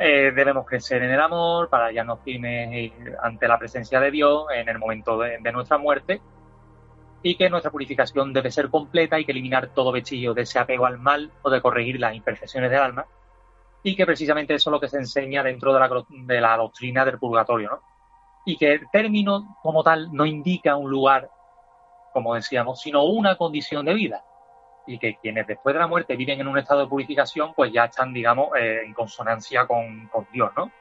[0.00, 4.68] eh, debemos crecer en el amor para hallarnos firmes ante la presencia de Dios en
[4.68, 6.22] el momento de, nuestra muerte.
[7.20, 10.86] Y que nuestra purificación debe ser completa y que eliminar todo vestigio de ese apego
[10.86, 13.06] al mal o de corregir las imperfecciones del alma.
[13.82, 17.04] Y que precisamente eso es lo que se enseña dentro de la, de la doctrina
[17.04, 17.80] del purgatorio, ¿no?
[18.46, 21.28] Y que el término como tal no indica un lugar,
[22.12, 24.24] como decíamos, sino una condición de vida
[24.88, 27.84] y que quienes después de la muerte viven en un estado de purificación, pues ya
[27.84, 30.72] están, digamos, eh, en consonancia con, con Dios, ¿no?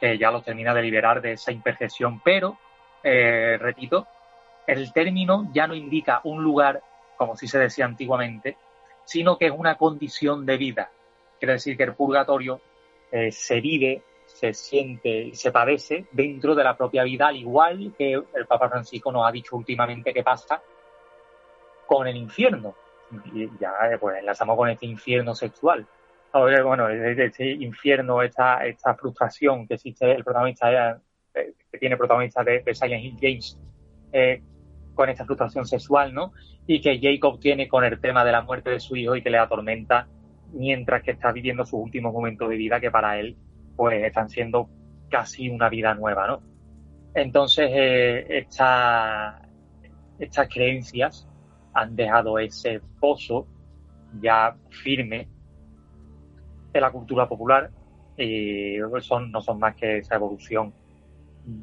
[0.00, 2.20] Que ya los termina de liberar de esa imperfección.
[2.24, 2.56] Pero,
[3.04, 4.08] eh, repito,
[4.66, 6.82] el término ya no indica un lugar,
[7.18, 8.56] como si se decía antiguamente,
[9.04, 10.90] sino que es una condición de vida.
[11.38, 12.58] Quiere decir que el purgatorio
[13.10, 17.92] eh, se vive, se siente y se padece dentro de la propia vida, al igual
[17.98, 20.62] que el Papa Francisco nos ha dicho últimamente que pasa
[21.86, 22.74] con el infierno
[23.32, 25.86] y ya eh, pues enlazamos con este infierno sexual.
[26.32, 31.00] Ahora, bueno, este infierno, esta, esta frustración que existe el protagonista,
[31.34, 33.58] eh, que tiene protagonista de, de Silent Hill Games,
[34.12, 34.42] eh,
[34.94, 36.32] con esta frustración sexual, ¿no?
[36.66, 39.30] Y que Jacob tiene con el tema de la muerte de su hijo y que
[39.30, 40.06] le atormenta
[40.52, 43.36] mientras que está viviendo sus últimos momentos de vida que para él,
[43.76, 44.68] pues, están siendo
[45.10, 46.42] casi una vida nueva, ¿no?
[47.14, 49.42] Entonces, eh, esta,
[50.18, 51.28] estas creencias
[51.74, 53.46] han dejado ese pozo
[54.20, 55.28] ya firme
[56.72, 57.70] en la cultura popular
[58.16, 60.72] y son, no son más que esa evolución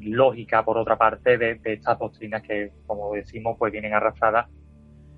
[0.02, 4.46] lógica, por otra parte, de, de estas doctrinas que, como decimos, pues vienen arrastradas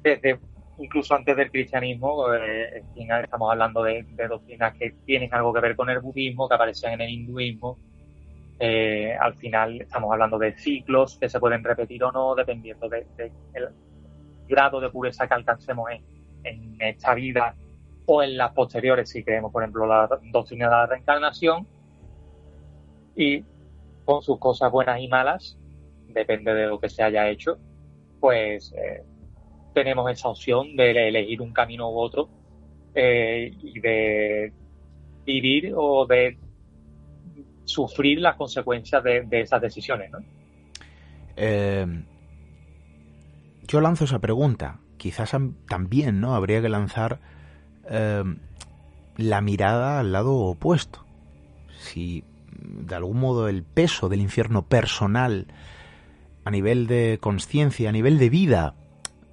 [0.03, 0.39] desde
[0.79, 2.33] incluso antes del cristianismo.
[2.35, 2.83] eh,
[3.23, 6.95] estamos hablando de, de doctrinas que tienen algo que ver con el budismo, que aparecían
[6.95, 7.79] en el hinduismo.
[8.59, 13.07] Eh, al final estamos hablando de ciclos que se pueden repetir o no, dependiendo de,
[13.55, 13.69] el
[14.53, 15.91] grado de pureza que alcancemos
[16.45, 17.55] en, esta vida
[18.07, 21.67] o en las posteriores, si creemos, por ejemplo, la doctrina de la reencarnación.
[23.17, 23.45] y
[24.05, 25.57] con sus cosas buenas y malas,
[26.09, 27.57] depende de lo que se haya hecho,
[28.21, 29.05] pues eh,
[29.73, 32.29] tenemos esa opción de elegir un camino u otro
[32.95, 34.53] eh, y de
[35.25, 36.37] vivir o de
[37.65, 40.11] sufrir las consecuencias de, de esas decisiones.
[41.37, 41.87] Eh,
[43.67, 44.79] yo lanzo esa pregunta.
[44.97, 46.35] Quizás am- también, ¿no?
[46.35, 47.21] Habría que lanzar
[47.89, 48.23] eh,
[49.17, 51.05] la mirada al lado opuesto.
[51.79, 52.25] Si
[52.63, 55.47] mm, de algún modo el peso del infierno personal
[56.45, 58.75] a nivel de conciencia, a nivel de vida,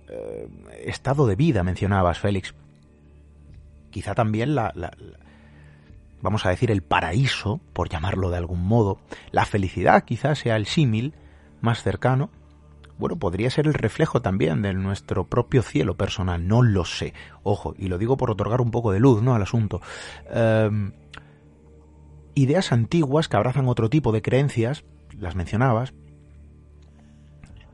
[0.10, 0.48] eh,
[0.86, 2.54] estado de vida, mencionabas, Félix.
[3.92, 5.18] Quizá también la, la- la-
[6.22, 9.00] vamos a decir, el paraíso, por llamarlo de algún modo,
[9.32, 11.14] la felicidad quizás sea el símil
[11.62, 12.30] más cercano,
[13.00, 17.14] bueno, podría ser el reflejo también de nuestro propio cielo personal, no lo sé.
[17.44, 19.34] Ojo, y lo digo por otorgar un poco de luz, ¿no?
[19.34, 19.82] al asunto.
[20.30, 20.92] Em,
[22.36, 24.84] ideas antiguas que abrazan otro tipo de creencias,
[25.18, 25.94] las mencionabas,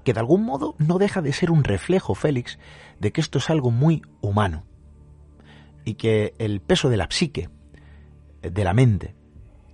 [0.03, 2.59] que de algún modo no deja de ser un reflejo, Félix,
[2.99, 4.63] de que esto es algo muy humano.
[5.85, 7.49] Y que el peso de la psique,
[8.43, 9.15] de la mente,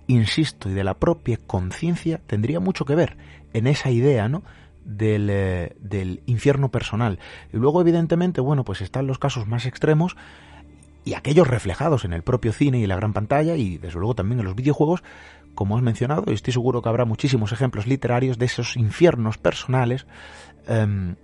[0.06, 3.18] insisto, y de la propia conciencia tendría mucho que ver
[3.52, 4.42] en esa idea, ¿no?
[4.84, 7.20] Del, eh, del infierno personal.
[7.52, 10.16] Y luego, evidentemente, bueno, pues están los casos más extremos
[11.04, 14.40] y aquellos reflejados en el propio cine y la gran pantalla y desde luego también
[14.40, 15.02] en los videojuegos,
[15.54, 20.06] como has mencionado, y estoy seguro que habrá muchísimos ejemplos literarios de esos infiernos personales,
[20.66, 21.16] em,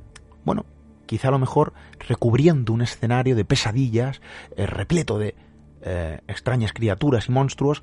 [0.44, 0.64] bueno,
[1.06, 1.72] quizá a lo mejor
[2.06, 4.20] recubriendo un escenario de pesadillas,
[4.56, 5.34] eh, repleto de
[5.82, 7.82] eh, extrañas criaturas y monstruos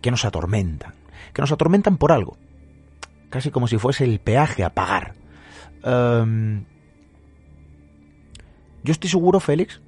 [0.00, 0.94] que nos atormentan,
[1.34, 2.36] que nos atormentan por algo,
[3.32, 5.14] casi como si fuese el peaje a pagar.
[5.82, 6.66] Em,
[8.84, 9.80] yo estoy seguro, Félix,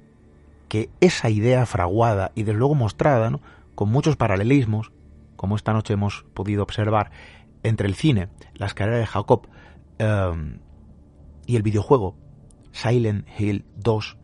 [0.67, 3.41] que esa idea fraguada y desde luego mostrada, ¿no?
[3.75, 4.91] con muchos paralelismos,
[5.35, 7.11] como esta noche hemos podido observar,
[7.61, 9.47] entre el cine, las carreras de Jacob,
[9.99, 10.57] em,
[11.45, 12.17] y el videojuego
[12.71, 14.17] Silent Hill 2,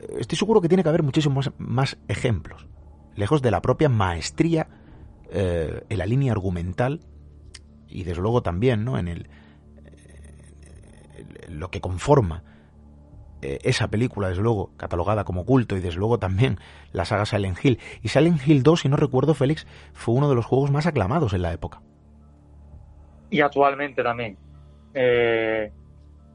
[0.00, 2.66] eh, estoy seguro que tiene que haber muchísimos más, más ejemplos,
[3.14, 4.66] lejos de la propia maestría
[5.30, 7.00] eh, en la línea argumental
[7.92, 8.98] y desde luego también ¿no?
[8.98, 9.28] en el,
[11.14, 12.42] eh, lo que conforma
[13.42, 16.58] eh, esa película, desde luego, catalogada como culto y desde luego también
[16.92, 17.80] la saga Silent Hill.
[18.00, 21.32] Y Silent Hill 2, si no recuerdo, Félix, fue uno de los juegos más aclamados
[21.34, 21.82] en la época.
[23.30, 24.36] y actualmente también.
[24.94, 25.72] Eh,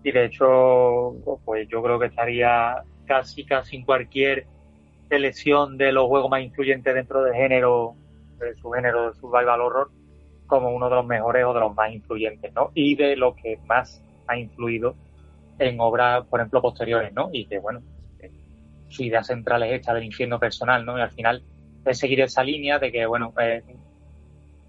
[0.04, 4.48] y de hecho, pues yo creo que estaría casi casi en cualquier
[5.08, 7.96] selección de los juegos más influyentes dentro del género,
[8.40, 9.92] de su género de survival horror,
[10.48, 12.72] como uno de los mejores o de los más influyentes, ¿no?
[12.74, 14.96] Y de lo que más ha influido
[15.60, 17.30] en obras, por ejemplo, posteriores, ¿no?
[17.32, 17.82] Y que, bueno,
[18.20, 18.32] eh,
[18.90, 20.98] su idea central es esta del infierno personal, ¿no?
[20.98, 21.44] Y al final
[21.86, 23.64] es seguir esa línea de que, bueno, eh,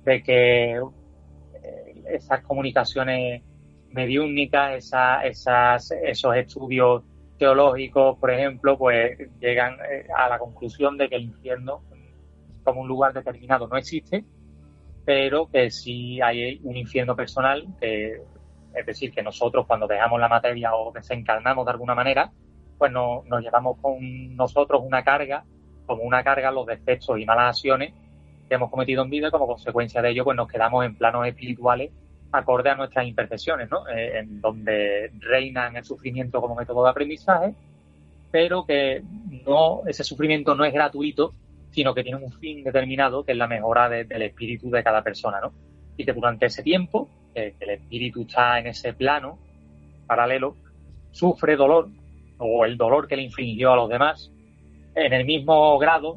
[0.05, 3.43] de que eh, esas comunicaciones
[3.91, 7.03] mediúnicas, esa, esas, esos estudios
[7.39, 11.83] teológicos, por ejemplo, pues llegan eh, a la conclusión de que el infierno
[12.64, 14.24] como un lugar determinado no existe,
[15.09, 18.21] pero que sí hay un infierno personal, que,
[18.75, 22.31] es decir, que nosotros cuando dejamos la materia o desencarnamos de alguna manera,
[22.77, 25.45] pues no, nos llevamos con nosotros una carga,
[25.87, 27.95] como una carga los defectos y malas acciones
[28.51, 31.27] que hemos cometido en vida y como consecuencia de ello pues nos quedamos en planos
[31.27, 31.91] espirituales
[32.31, 33.89] acorde a nuestras imperfecciones, ¿no?
[33.89, 37.55] Eh, en donde reinan el sufrimiento como método de aprendizaje,
[38.31, 39.03] pero que
[39.47, 41.33] no ese sufrimiento no es gratuito,
[41.79, 45.01] sino que tiene un fin determinado, que es la mejora de- del espíritu de cada
[45.01, 45.53] persona, ¿no?
[45.97, 49.39] Y que durante ese tiempo, eh, el espíritu está en ese plano
[50.05, 50.57] paralelo,
[51.12, 51.89] sufre dolor,
[52.39, 54.33] o el dolor que le infligió a los demás,
[54.97, 56.16] en el mismo grado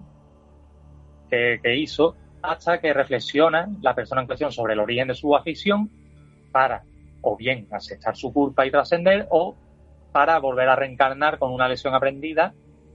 [1.30, 5.36] que, que hizo, hasta que reflexiona la persona en cuestión sobre el origen de su
[5.36, 5.92] aflicción
[6.52, 6.82] para
[7.22, 9.56] o bien aceptar su culpa y trascender o
[10.12, 12.52] para volver a reencarnar con una lesión aprendida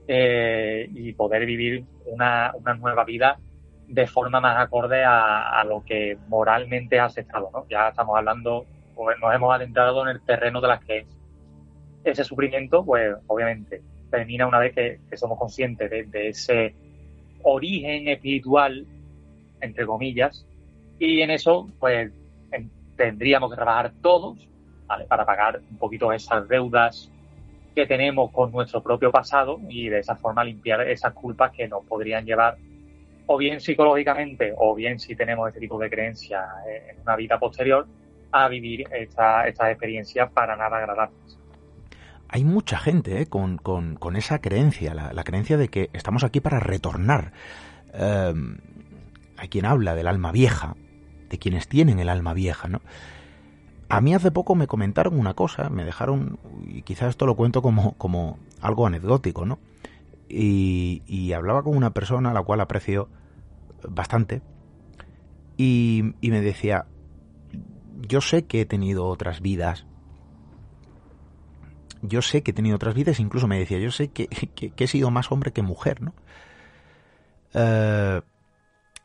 [0.07, 3.37] eh, y poder vivir una, una nueva vida
[3.87, 7.49] de forma más acorde a, a lo que moralmente ha aceptado.
[7.53, 7.65] ¿no?
[7.69, 11.15] Ya estamos hablando, pues nos hemos adentrado en el terreno de las creencias.
[12.03, 16.73] Ese sufrimiento, pues obviamente, termina una vez que, que somos conscientes de, de ese
[17.43, 18.85] origen espiritual,
[19.61, 20.45] entre comillas,
[20.99, 22.11] y en eso, pues
[22.51, 24.37] en- tendríamos que trabajar todos,
[24.85, 25.05] ¿vale?
[25.05, 27.11] Para pagar un poquito esas deudas
[27.77, 31.85] que tenemos con nuestro propio pasado y de esa forma limpiar esas culpas que nos
[31.85, 32.57] podrían llevar
[33.27, 37.37] o bien psicológicamente o bien si tenemos este tipo de creencias eh, en una vida
[37.37, 37.85] posterior
[38.31, 41.37] a vivir esta- estas experiencias para nada agradables.
[42.29, 43.27] Hay mucha gente ¿eh?
[43.27, 47.31] con, con- esa creencia, la, la creencia de que estamos aquí para retornar.
[47.93, 48.33] Eh,
[49.37, 50.75] hay quien habla del alma vieja,
[51.29, 52.81] de quienes tienen el alma vieja, ¿no?
[53.89, 57.61] A mí hace poco me comentaron una cosa, me dejaron, y quizás esto lo cuento
[57.61, 59.59] como, como algo anecdótico, ¿no?
[60.29, 63.07] Y, hablaba con una persona a la cual aprecio
[63.87, 64.41] bastante,
[65.55, 66.85] y, me decía,
[68.01, 69.85] yo sé que he tenido otras vidas,
[72.01, 74.27] yo sé que he tenido otras vidas, incluso me decía, yo sé que
[74.75, 76.13] he sido más hombre que mujer, ¿no?
[77.53, 78.21] Eh,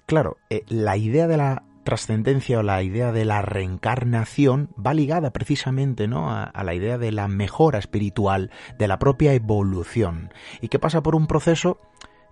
[0.06, 5.32] claro, eh, la idea de la trascendencia o la idea de la reencarnación va ligada
[5.32, 6.30] precisamente ¿no?
[6.30, 11.14] a, la idea de la mejora espiritual, de la propia evolución, y que pasa por
[11.14, 11.78] un proceso,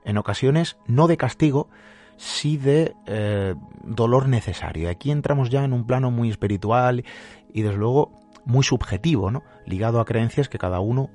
[0.04, 1.68] en ocasiones, no de castigo,
[2.16, 4.90] sí de eh, dolor necesario.
[4.90, 7.04] Aquí entramos ya en un plano muy espiritual
[7.52, 8.12] y desde luego
[8.44, 9.42] muy subjetivo, ¿no?
[9.66, 11.10] ligado a creencias que cada uno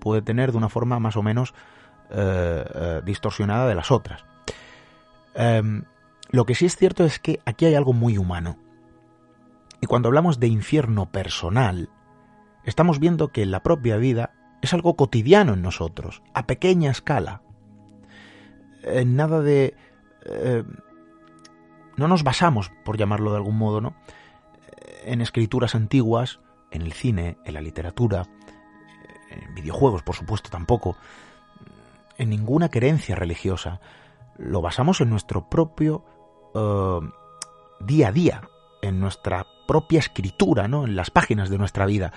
[0.00, 1.54] puede tener de una forma más o menos
[2.10, 4.24] eh, eh, distorsionada de las otras.
[6.30, 8.58] Lo que sí es cierto es que aquí hay algo muy humano.
[9.80, 11.88] Y cuando hablamos de infierno personal,
[12.64, 17.42] estamos viendo que la propia vida es algo cotidiano en nosotros, a pequeña escala.
[18.82, 19.74] Eh, nada de...
[20.26, 20.64] eh,
[21.96, 23.94] no nos basamos, por llamarlo de algún modo, ¿no?
[25.04, 28.26] En escrituras antiguas, en el cine, en la literatura,
[29.30, 30.96] en videojuegos, por supuesto, tampoco,
[32.18, 33.80] en ninguna creencia religiosa.
[34.36, 36.04] Lo basamos en nuestro propio
[36.54, 37.00] eh,
[37.80, 38.48] día a día,
[38.82, 40.84] en nuestra propia escritura, ¿no?
[40.84, 42.12] En las páginas de nuestra vida.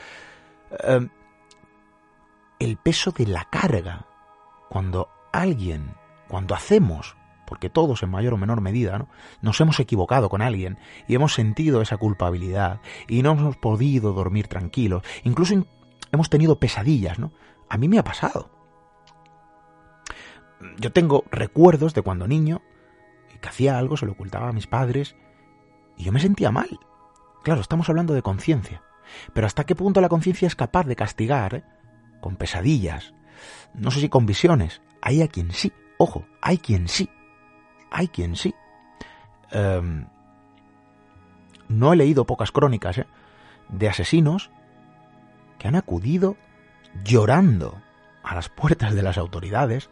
[0.83, 1.07] Eh,
[2.59, 4.05] el peso de la carga.
[4.69, 5.95] Cuando alguien,
[6.29, 9.09] cuando hacemos, porque todos en mayor o menor medida, ¿no?
[9.41, 10.77] Nos hemos equivocado con alguien
[11.09, 12.79] y hemos sentido esa culpabilidad
[13.09, 15.03] y no hemos podido dormir tranquilos.
[15.23, 15.67] Incluso in-
[16.13, 17.33] hemos tenido pesadillas, ¿no?
[17.67, 18.49] A mí me ha pasado.
[20.77, 22.61] Yo tengo recuerdos de cuando niño
[23.41, 25.15] que hacía algo, se lo ocultaba a mis padres
[25.97, 26.79] y yo me sentía mal.
[27.43, 28.83] Claro, estamos hablando de conciencia.
[29.33, 31.63] Pero ¿hasta qué punto la conciencia es capaz de castigar eh?
[32.21, 33.13] con pesadillas?
[33.73, 34.81] No sé si con visiones.
[35.01, 35.73] Hay a quien sí.
[35.97, 37.09] Ojo, hay quien sí.
[37.89, 38.53] Hay quien sí.
[39.51, 40.07] Em,
[41.67, 43.07] no he leído pocas crónicas eh,
[43.69, 44.51] de asesinos
[45.57, 46.37] que han acudido
[47.03, 47.81] llorando
[48.23, 49.89] a las puertas de las autoridades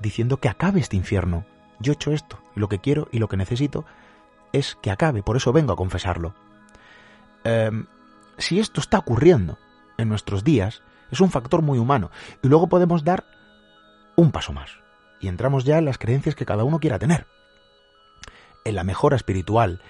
[0.00, 1.44] diciendo que acabe este infierno.
[1.80, 3.84] Yo he hecho esto, y lo que quiero y lo que necesito
[4.52, 6.34] es que acabe, por eso vengo a confesarlo.
[7.44, 7.86] Em,
[8.38, 9.58] si esto está ocurriendo
[9.96, 12.10] en nuestros días, es un factor muy humano,
[12.42, 13.24] y luego podemos dar
[14.16, 14.70] un paso más,
[15.20, 17.26] y entramos ya en las creencias que cada uno quiera tener,
[18.64, 19.82] en la mejora espiritual.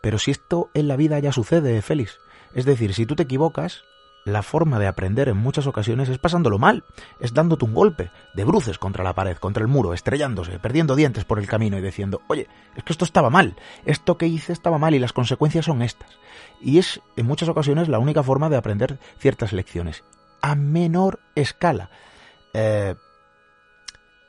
[0.00, 2.18] Pero si esto en la vida ya sucede, Félix,
[2.54, 3.82] es decir, si tú te equivocas,
[4.26, 6.84] la forma de aprender en muchas ocasiones es pasándolo mal,
[7.20, 11.24] es dándote un golpe de bruces contra la pared, contra el muro, estrellándose, perdiendo dientes
[11.24, 13.54] por el camino y diciendo, oye, es que esto estaba mal,
[13.84, 16.10] esto que hice estaba mal y las consecuencias son estas.
[16.60, 20.02] Y es en muchas ocasiones la única forma de aprender ciertas lecciones,
[20.42, 21.90] a menor escala.
[22.52, 22.96] Eh,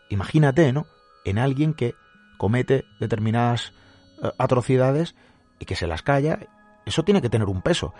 [0.10, 0.86] imagínate, ¿no?
[1.26, 1.96] En alguien que
[2.38, 3.74] comete determinadas
[4.22, 5.16] eh, atrocidades
[5.58, 6.38] y que se las calla,
[6.86, 7.96] eso tiene que tener un peso.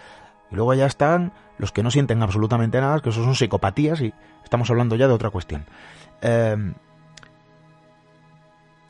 [0.52, 4.14] Y luego ya están los que no sienten absolutamente nada, que eso son psicopatías y
[4.44, 5.66] estamos hablando ya de otra cuestión.
[6.22, 6.74] Eh,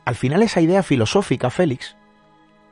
[0.04, 1.96] al final esa idea filosófica, Félix,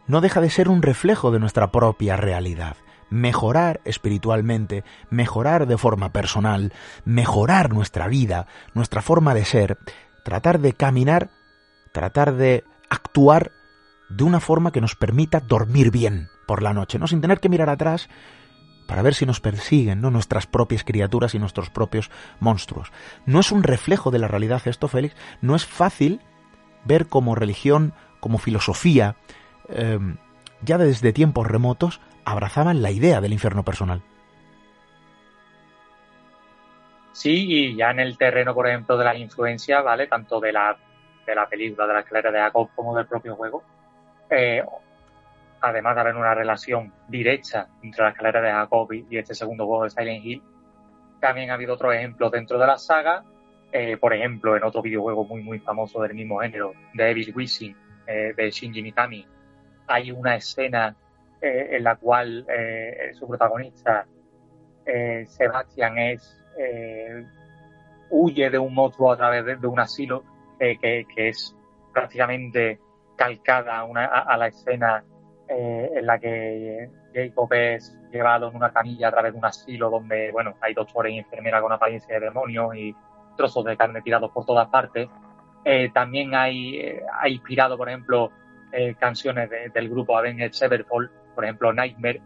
[0.06, 2.76] no deja de ser un reflejo de nuestra propia realidad.
[3.10, 6.72] Mejorar espiritualmente, mejorar de forma personal,
[7.04, 9.78] mejorar nuestra vida, nuestra forma de ser,
[10.24, 11.28] tratar de caminar,
[11.92, 13.52] tratar de actuar
[14.08, 17.48] de una forma que nos permita dormir bien por la noche, no sin tener que
[17.48, 18.08] mirar atrás
[18.86, 20.10] para ver si nos persiguen ¿no?
[20.10, 22.10] nuestras propias criaturas y nuestros propios
[22.40, 22.92] monstruos.
[23.24, 25.16] No es un reflejo de la realidad esto, Félix.
[25.40, 26.20] No es fácil
[26.84, 29.16] ver como religión, como filosofía,
[29.68, 29.98] eh,
[30.62, 34.02] ya desde tiempos remotos, abrazaban la idea del infierno personal.
[37.12, 40.06] Sí, y ya en el terreno, por ejemplo, de las influencias, ¿vale?
[40.06, 40.76] Tanto de la,
[41.26, 43.62] de la película, de la escalera de Jacob, como del propio juego.
[44.28, 44.62] Eh,
[45.66, 49.84] además de haber una relación directa entre la escalera de Jacob y este segundo juego
[49.84, 50.42] de Silent Hill,
[51.20, 53.24] también ha habido otros ejemplos dentro de la saga.
[53.72, 57.76] Eh, por ejemplo, en otro videojuego muy, muy famoso del mismo género, de Evil Wishing,
[58.06, 59.26] eh, de Shinji Mikami,
[59.88, 60.94] hay una escena
[61.40, 64.06] eh, en la cual eh, su protagonista,
[65.26, 66.40] Sebastian, es
[68.08, 70.22] huye de un monstruo a través de, un asilo
[70.60, 71.56] que, es
[71.92, 72.78] prácticamente
[73.16, 75.02] calcada a la escena
[75.48, 79.90] eh, en la que Jacob es llevado en una camilla a través de un asilo
[79.90, 82.94] donde, bueno, hay doctores y enfermeras con apariencia de demonios y
[83.36, 85.08] trozos de carne tirados por todas partes.
[85.64, 88.30] Eh, también eh, ha inspirado, por ejemplo,
[88.98, 92.20] canciones de- del grupo Avenged Sevenfold, por ejemplo Nightmare,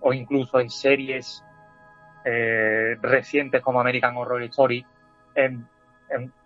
[0.00, 1.42] o incluso en series
[3.00, 4.84] recientes como American Horror Story,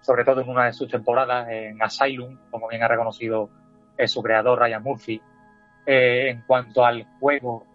[0.02, 3.50] sobre todo en una de sus temporadas, en Asylum, como bien ha reconocido
[3.96, 5.20] eh, su creador Ryan Murphy.
[5.86, 7.66] Eh, en cuanto al juego,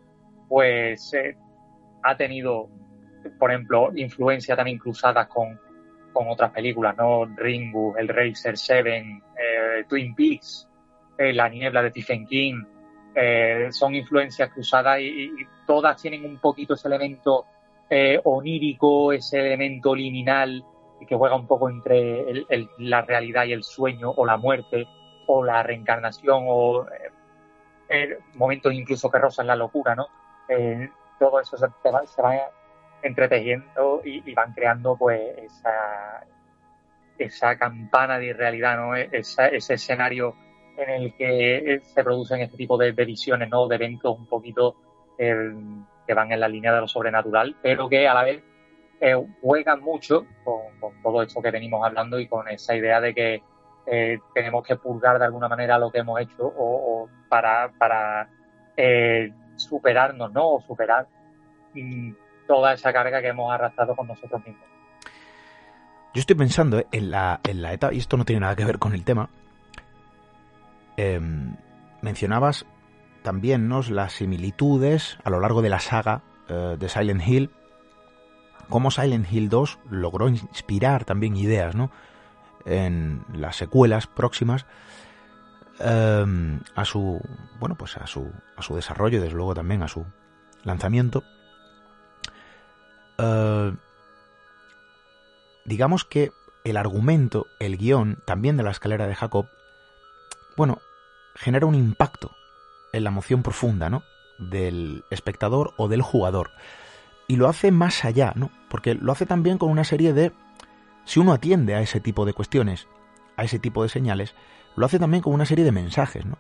[0.48, 1.38] pues eh,
[2.02, 2.68] ha tenido,
[3.38, 5.60] por ejemplo, influencia también cruzadas con,
[6.12, 7.26] con otras películas, ¿no?
[7.26, 10.68] Ringu, El Racer Seven, eh, Twin Peaks,
[11.20, 12.64] eh, La Niebla de Stephen King,
[13.72, 15.30] son influencias cruzadas y,
[15.68, 17.46] todas tienen un poquito ese elemento
[18.24, 20.64] onírico, ese elemento liminal
[21.06, 24.88] que juega un poco entre el- la realidad y el sueño, o la muerte,
[25.32, 27.12] o la reencarnación, o eh,
[27.90, 30.08] eh, momentos incluso que rozan la locura, ¿no?
[30.48, 32.36] Eh, todo eso se, va, se va
[33.04, 36.26] entretejiendo y, van creando pues esa,
[37.20, 38.96] esa campana de irrealidad, ¿no?
[38.96, 40.36] Esa- ese escenario
[40.78, 43.68] en el que se producen este tipo de, visiones, ¿no?
[43.68, 44.78] De eventos un poquito
[45.20, 45.54] eh,
[46.08, 48.42] que van en la línea de lo sobrenatural, pero que a la vez
[49.00, 53.44] eh, juegan mucho con todo esto que venimos hablando y con esa idea de que
[53.92, 58.30] eh, tenemos que purgar de alguna manera lo que hemos hecho o, o para, para
[58.78, 60.56] eh, superarnos, ¿no?
[60.56, 61.08] O superar
[61.74, 62.12] mm,
[62.48, 64.66] toda esa carga que hemos arrastrado con nosotros mismos.
[66.14, 68.66] Yo estoy pensando eh, en la, en la etapa, y esto no tiene nada que
[68.66, 69.30] ver con el tema.
[70.96, 71.56] em,
[72.02, 72.68] mencionabas
[73.24, 73.82] también ¿no?
[73.90, 77.52] las similitudes a lo largo de la saga de Silent Hill,
[78.70, 81.92] cómo Silent Hill 2 logró inspirar también ideas ¿no?
[82.70, 84.66] En las secuelas próximas
[85.80, 87.22] em, a su
[87.60, 90.06] bueno pues a su a su desarrollo desde luego también a su
[90.64, 91.24] lanzamiento
[93.20, 93.76] Eh,
[95.66, 96.32] digamos que
[96.64, 99.48] el argumento, el guion, también de la escalera de Jacob,
[100.58, 100.80] bueno,
[101.36, 102.32] genera un impacto
[102.94, 104.04] en la emoción profunda, ¿no?
[104.40, 106.52] Del espectador o del jugador.
[107.28, 108.52] Y lo hace más allá, ¿no?
[108.70, 110.32] Porque lo hace también con una serie de...
[111.10, 112.88] Si uno atiende a ese tipo de cuestiones,
[113.36, 114.36] a ese tipo de señales,
[114.76, 116.38] lo hace también con una serie de mensajes, ¿no?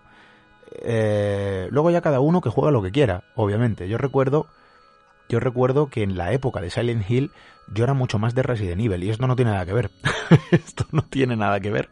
[0.83, 3.89] Eh, luego ya cada uno que juega lo que quiera, obviamente.
[3.89, 4.45] Yo recuerdo
[5.27, 7.31] yo recuerdo que en la época de Silent Hill
[7.73, 9.89] yo era mucho más de Resident Evil y esto no tiene nada que ver.
[10.51, 11.89] esto no tiene nada que ver.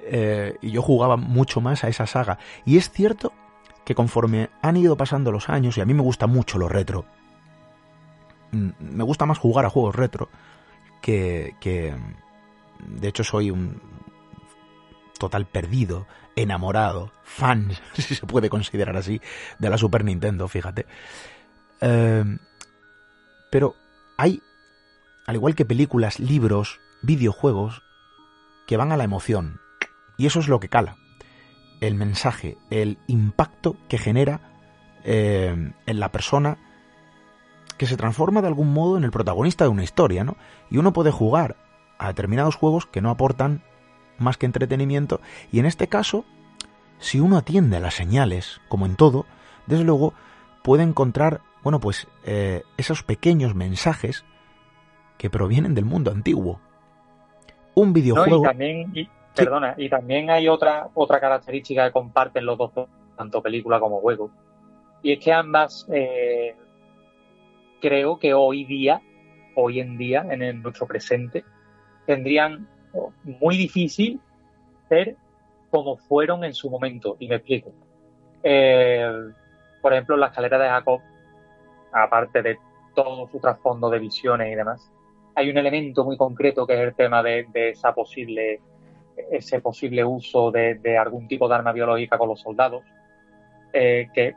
[0.00, 2.36] Eh, y yo jugaba mucho más a esa saga.
[2.66, 3.32] Y es cierto
[3.86, 7.06] que conforme han ido pasando los años, y a mí me gusta mucho lo retro,
[8.50, 10.28] mm, me gusta más jugar a juegos retro
[11.02, 11.94] que, que
[12.86, 13.80] de hecho soy un
[15.18, 19.20] total perdido, enamorado, fan, si se puede considerar así,
[19.58, 20.86] de la Super Nintendo, fíjate.
[21.80, 22.24] Eh,
[23.50, 23.76] pero
[24.16, 24.42] hay,
[25.26, 27.82] al igual que películas, libros, videojuegos,
[28.66, 29.60] que van a la emoción.
[30.16, 30.96] Y eso es lo que cala.
[31.80, 34.40] El mensaje, el impacto que genera
[35.04, 36.58] eh, en la persona
[37.72, 40.36] que se transforma de algún modo en el protagonista de una historia, ¿no?
[40.70, 41.56] Y uno puede jugar
[41.98, 43.62] a determinados juegos que no aportan
[44.18, 45.20] más que entretenimiento.
[45.50, 46.24] Y en este caso,
[46.98, 49.26] si uno atiende a las señales, como en todo,
[49.66, 50.14] desde luego
[50.62, 54.24] puede encontrar bueno, pues eh, esos pequeños mensajes
[55.16, 56.60] que provienen del mundo antiguo.
[57.74, 57.94] Un ¿no?
[57.94, 58.40] videojuego.
[58.40, 62.72] Y también, y, perdona, y también hay otra, otra característica que comparten los dos,
[63.16, 64.30] tanto película como juego.
[65.02, 66.56] Y es que ambas eh,
[67.82, 69.02] creo que hoy día,
[69.56, 71.44] hoy en día, en nuestro presente,
[72.06, 72.68] tendrían
[73.24, 74.20] muy difícil
[74.88, 75.16] ser
[75.70, 77.16] como fueron en su momento.
[77.18, 77.72] Y me explico.
[78.42, 79.10] Eh,
[79.80, 81.00] por ejemplo, la escalera de Jacob,
[81.92, 82.58] aparte de
[82.94, 84.90] todo su trasfondo de visiones y demás,
[85.34, 88.60] hay un elemento muy concreto que es el tema de, esa posible,
[89.30, 92.84] ese posible uso de, de algún tipo de arma biológica con los soldados,
[93.72, 94.34] eh, que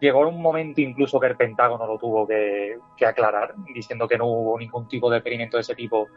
[0.00, 4.58] llegó un momento incluso que el Pentágono lo tuvo que, aclarar, diciendo que no hubo
[4.58, 6.08] ningún tipo de experimento de ese tipo,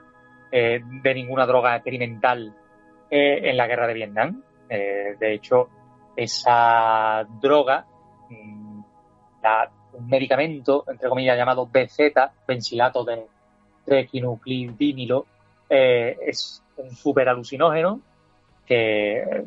[0.52, 2.56] eh, de ninguna droga experimental
[3.10, 4.44] eh, en la guerra de Vietnam.
[4.70, 5.70] Eh, de hecho,
[6.16, 7.86] esa droga,
[8.30, 8.82] mm,
[9.94, 13.28] un medicamento, entre comillas, llamado BZ, bensilato de
[13.86, 15.26] trequinuclidínilo,
[15.70, 18.00] eh, es un super alucinógeno
[18.66, 19.44] que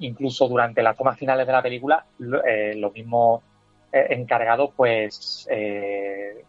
[0.00, 2.04] incluso durante las tomas finales de la película
[2.46, 3.42] eh, los mismos
[3.92, 6.44] eh, encargados pues eh,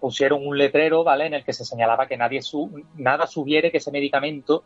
[0.00, 3.78] pusieron un letrero vale en el que se señalaba que nadie su- nada sugiere que
[3.78, 4.64] ese medicamento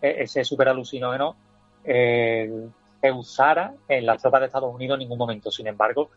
[0.00, 1.36] eh, ese super alucinógeno
[1.84, 2.50] eh,
[3.00, 6.10] se usara en las tropas de Estados Unidos en ningún momento sin embargo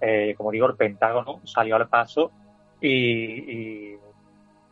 [0.00, 2.30] eh, como digo el Pentágono salió al paso
[2.80, 3.96] y,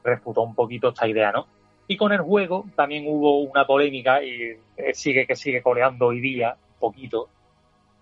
[0.05, 1.49] refutó un poquito esta idea, ¿no?
[1.89, 4.57] Y con el juego también hubo una polémica y
[4.93, 7.29] sigue que sigue coleando hoy día poquito.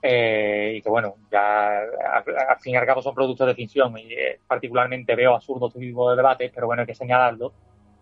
[0.07, 4.13] Eh, y que bueno, ya al, fin y al cabo son productos de ficción y
[4.13, 7.55] eh, particularmente veo absurdo este tipo de debates, pero bueno, hay que señalarlo.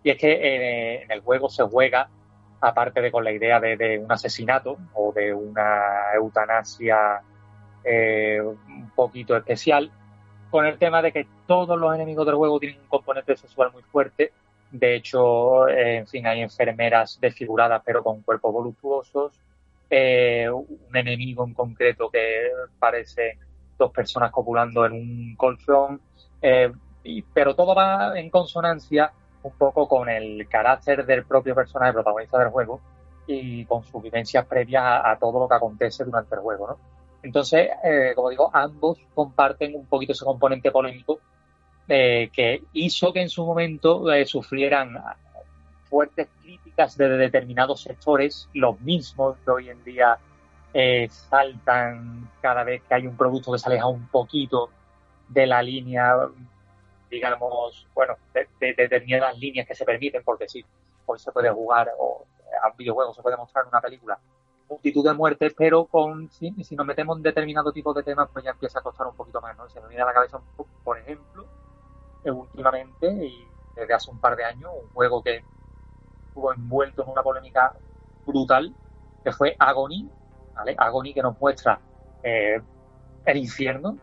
[0.03, 2.09] Y es que eh, en el juego se juega,
[2.59, 7.21] aparte de con la idea de, de un asesinato o de una eutanasia
[7.85, 9.89] eh, un poquito especial,
[10.49, 13.83] con el tema de que todos los enemigos del juego tienen un componente sexual muy
[13.83, 14.33] fuerte.
[14.71, 19.39] De hecho, eh, en fin, hay enfermeras desfiguradas pero con cuerpos voluptuosos.
[19.89, 23.37] Eh, un enemigo en concreto que parece
[23.77, 26.01] dos personas copulando en un colchón.
[26.41, 26.71] Eh,
[27.33, 29.11] pero todo va en consonancia
[29.43, 32.79] un poco con el carácter del propio personaje protagonista del juego
[33.27, 36.77] y con sus vivencias previas a, todo lo que acontece durante el juego, ¿no?
[37.21, 41.19] Entonces, eh, como digo, ambos comparten un poquito ese componente polémico
[41.87, 44.97] que hizo que en su momento sufrieran
[45.89, 50.17] fuertes críticas de determinados sectores, los mismos que hoy en día
[50.73, 54.69] eh, saltan cada vez que hay un producto que se aleja un poquito
[55.27, 56.15] de la línea,
[57.09, 60.65] digamos, bueno, de, de- de determinadas líneas que se permiten, porque sí,
[61.05, 62.25] hoy se puede jugar o
[62.63, 64.19] a un videojuego se puede mostrar en una película
[64.69, 68.45] multitud de muertes, pero con si, si nos metemos en determinado tipo de temas, pues
[68.45, 69.69] ya empieza a costar un poquito más, ¿no?
[69.69, 70.39] Se me viene a la cabeza,
[70.83, 71.45] por ejemplo,
[72.23, 75.43] eh, últimamente y desde hace un par de años, un juego que
[76.33, 77.73] estuvo envuelto en una polémica
[78.25, 78.73] brutal,
[79.23, 80.09] que fue Agony,
[80.55, 80.73] ¿vale?
[80.75, 81.79] Agony que nos muestra
[82.23, 82.59] eh,
[83.25, 83.97] el infierno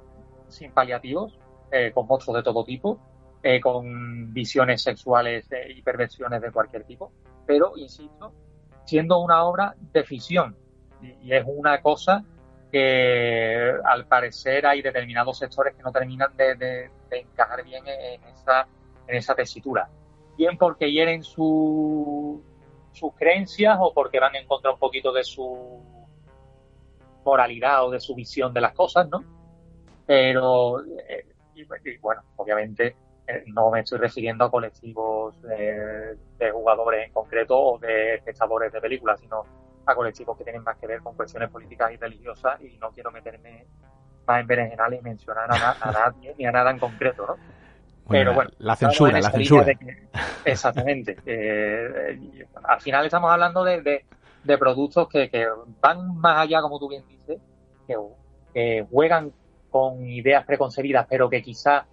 [0.47, 1.37] sin paliativos,
[1.73, 2.99] eh, con monstruos de todo tipo,
[3.43, 7.11] eh, con visiones sexuales y perversiones de cualquier tipo,
[7.47, 8.33] pero, insisto,
[8.85, 10.57] siendo una obra de ficción.
[11.03, 12.23] Y, es una cosa
[12.71, 18.23] que al parecer hay determinados sectores que no terminan de, de- de encajar bien en
[18.25, 18.69] esa,
[19.09, 19.89] en esa tesitura.
[20.41, 22.43] Bien porque hieren su,
[22.93, 25.83] sus creencias o porque van en contra un poquito de su
[27.23, 29.23] moralidad o de su visión de las cosas, ¿no?
[30.07, 31.67] Pero, eh, y,
[31.99, 37.79] bueno, obviamente eh, no me estoy refiriendo a colectivos eh, de jugadores en concreto o
[37.79, 39.45] de espectadores de películas, sino
[39.85, 43.11] a colectivos que tienen más que ver con cuestiones políticas y religiosas y no quiero
[43.11, 43.67] meterme
[44.27, 47.60] más en berenjenales y mencionar a, na- a nadie ni a nada en concreto, ¿no?
[48.11, 49.65] Pero bueno, la censura, en la censura.
[50.45, 51.19] que- exactamente.
[51.27, 54.05] Eh, al final estamos hablando de, de-
[54.43, 55.47] de productos que, que
[55.81, 57.39] van más allá, como tú bien dices,
[57.87, 57.97] que,
[58.55, 59.33] que juegan
[59.71, 61.85] con ideas preconcebidas, pero que quizás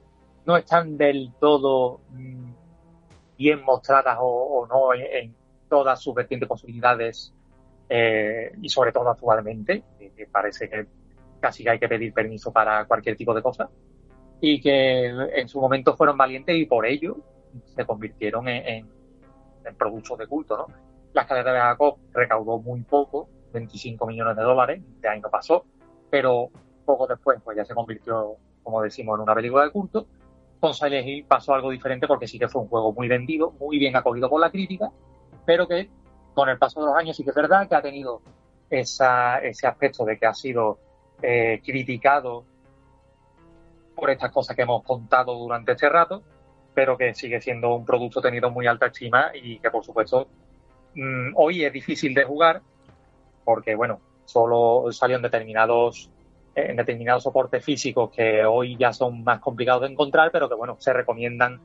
[0.45, 2.51] no están del todo mm,
[3.38, 5.36] bien mostradas o, o no en, en
[5.70, 7.34] todas sus vertientes posibilidades
[7.89, 10.88] eh, y sobre todo actualmente, que, que parece que
[11.39, 13.70] casi que hay que pedir permiso para cualquier tipo de cosa
[14.40, 17.18] y que en su momento fueron valientes y por ello
[17.66, 18.88] se convirtieron en,
[19.78, 20.68] productos de culto, ¿no?
[21.14, 25.66] La escalera de Jacob recaudó muy poco, 25 millones de dólares, ahí no pasó,
[26.10, 26.50] pero
[26.86, 30.08] poco después pues ya se convirtió, como decimos, en una película de culto.
[30.60, 33.78] Con Silent Hill pasó algo diferente porque sí que fue un juego muy vendido, muy
[33.78, 34.92] bien acogido por la crítica,
[35.46, 35.90] pero que
[36.34, 38.22] con el paso de los años sí que es verdad que ha tenido
[38.70, 39.04] ese
[39.68, 40.80] aspecto de que ha sido
[41.22, 42.46] eh, criticado
[43.98, 46.22] por estas cosas que hemos contado durante este rato,
[46.74, 50.28] pero que sigue siendo un producto tenido en muy alta estima y que por supuesto
[50.93, 52.62] mm, hoy es difícil de jugar
[53.43, 56.12] porque bueno, solo salió en determinados
[56.54, 60.76] en determinados soportes físicos que hoy ya son más complicados de encontrar, pero que bueno,
[60.80, 61.60] se recomiendan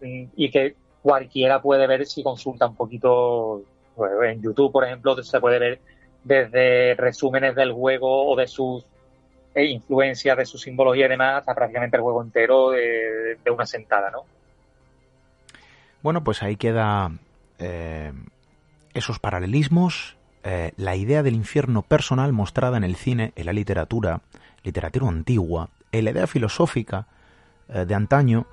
[0.00, 3.62] mm, y que cualquiera puede ver si consulta un poquito
[3.96, 5.80] pues, en YouTube, por ejemplo, se puede ver
[6.22, 8.86] desde resúmenes del juego o de sus
[9.54, 13.66] e influencias de su simbología y demás hasta prácticamente el juego entero de, de una
[13.66, 14.24] sentada, ¿no?
[16.02, 17.12] Bueno, pues ahí queda
[17.58, 18.12] eh,
[18.92, 24.20] esos paralelismos, eh, la idea del infierno personal mostrada en el cine, en la literatura,
[24.62, 27.06] literatura antigua, en la idea filosófica
[27.68, 28.46] eh, de antaño,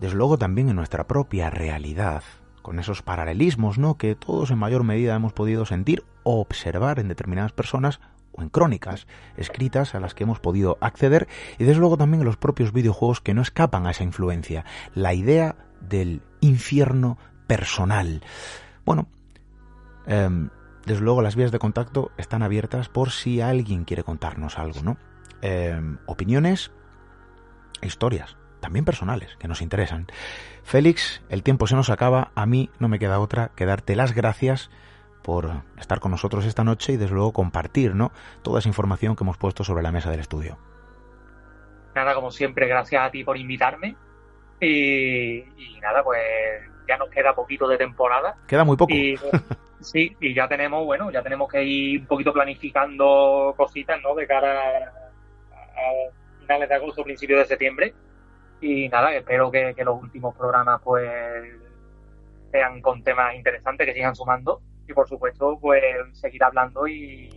[0.00, 2.24] desde luego también en nuestra propia realidad,
[2.60, 3.96] con esos paralelismos, ¿no?
[3.96, 8.00] Que todos en mayor medida hemos podido sentir o observar en determinadas personas
[8.32, 9.06] o en crónicas
[9.36, 11.28] escritas a las que hemos podido acceder
[11.58, 14.64] y desde luego también en los propios videojuegos que no escapan a esa influencia.
[14.94, 18.22] La idea del infierno personal.
[18.84, 19.08] Bueno,
[20.06, 20.50] em,
[20.86, 24.96] desde luego las vías de contacto están abiertas por si alguien quiere contarnos algo, ¿no?
[25.42, 26.72] Em, opiniones
[27.80, 30.06] e historias, también personales, que nos interesan.
[30.62, 34.14] Félix, el tiempo se nos acaba, a mí no me queda otra que darte las
[34.14, 34.70] gracias
[35.22, 38.12] por estar con nosotros esta noche y desde luego compartir, ¿no?
[38.42, 40.58] Toda esa información que hemos puesto sobre la mesa del estudio.
[41.94, 43.96] Nada, como siempre, gracias a ti por invitarme.
[44.60, 46.20] Y, y nada, pues
[46.88, 48.36] ya nos queda poquito de temporada.
[48.46, 48.92] Queda muy poco.
[48.94, 49.16] Y
[49.80, 54.14] sí, y ya tenemos, bueno, ya tenemos que ir un poquito planificando cositas, ¿no?
[54.14, 54.88] De cara a,
[55.58, 57.94] a finales de agosto, principios de septiembre.
[58.60, 61.10] Y nada, espero que, que los últimos programas, pues,
[62.52, 64.60] sean con temas interesantes, que sigan sumando.
[64.94, 65.82] Por supuesto, pues,
[66.12, 67.28] seguir hablando y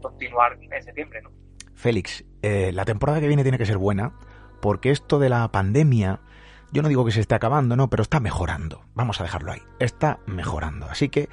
[0.00, 1.30] continuar en septiembre, ¿no?
[1.74, 4.12] Félix, eh, la temporada que viene tiene que ser buena,
[4.60, 6.20] porque esto de la pandemia,
[6.72, 8.82] yo no digo que se esté acabando, no, pero está mejorando.
[8.94, 9.62] Vamos a dejarlo ahí.
[9.78, 10.86] Está mejorando.
[10.86, 11.28] Así que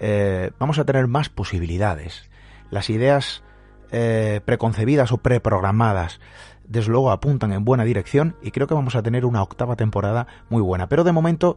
[0.00, 2.28] eh, vamos a tener más posibilidades.
[2.70, 3.44] Las ideas
[3.92, 6.20] eh, preconcebidas o preprogramadas,
[6.64, 10.26] desde luego, apuntan en buena dirección y creo que vamos a tener una octava temporada
[10.48, 10.88] muy buena.
[10.88, 11.56] Pero de momento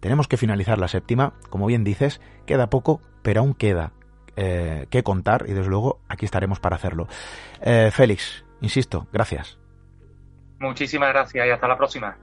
[0.00, 1.34] tenemos que finalizar la séptima.
[1.50, 3.92] Como bien dices, queda poco, pero aún queda
[4.36, 7.08] eh, que contar y desde luego aquí estaremos para hacerlo.
[7.60, 9.58] Eh, Félix, insisto, gracias.
[10.58, 12.16] Muchísimas gracias y hasta la próxima.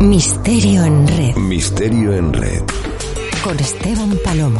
[0.00, 2.95] Misterio en red Misterio en red.
[3.46, 4.58] Con Esteban Palomo.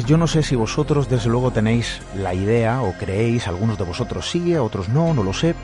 [0.00, 4.30] Yo no sé si vosotros desde luego tenéis la idea o creéis, algunos de vosotros
[4.30, 5.54] sí, otros no, no lo sé,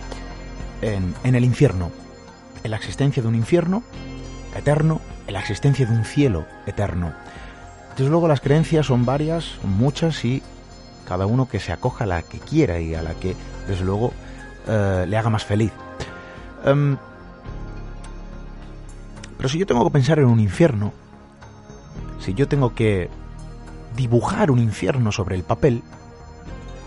[0.83, 1.91] en, el infierno,
[2.63, 3.83] en la existencia de un infierno
[4.55, 7.15] eterno, en la existencia de un cielo eterno.
[7.97, 10.43] Desde luego las creencias son varias, muchas y
[11.07, 13.35] cada uno que se acoja a la que quiera y a la que
[13.67, 14.13] desde luego
[14.67, 15.73] eh, le haga más feliz.
[16.67, 16.99] Em,
[19.39, 20.93] pero si yo tengo que pensar en un infierno,
[22.21, 23.09] si yo tengo que
[23.99, 25.83] dibujar un infierno sobre el papel,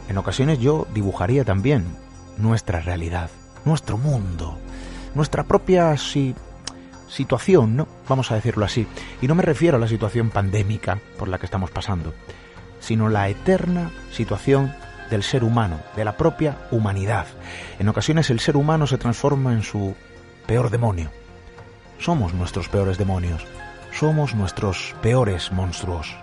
[0.07, 1.85] en ocasiones yo dibujaría también
[2.37, 3.29] nuestra realidad,
[3.65, 4.57] nuestro mundo,
[5.13, 6.33] nuestra propia si-
[7.09, 7.87] situación, ¿no?
[8.07, 8.87] Vamos a decirlo así.
[9.21, 12.13] Y no me refiero a la situación pandémica por la que estamos pasando,
[12.79, 14.73] sino la eterna situación
[15.09, 17.27] del ser humano, de la propia humanidad.
[17.77, 19.95] En ocasiones el ser humano se transforma en su
[20.47, 21.11] peor demonio.
[21.99, 23.45] Somos nuestros peores demonios,
[23.91, 26.15] somos nuestros peores monstruos.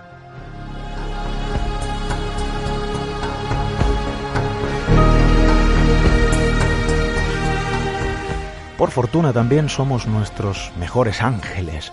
[8.78, 11.92] Por fortuna también somos nuestros mejores ángeles,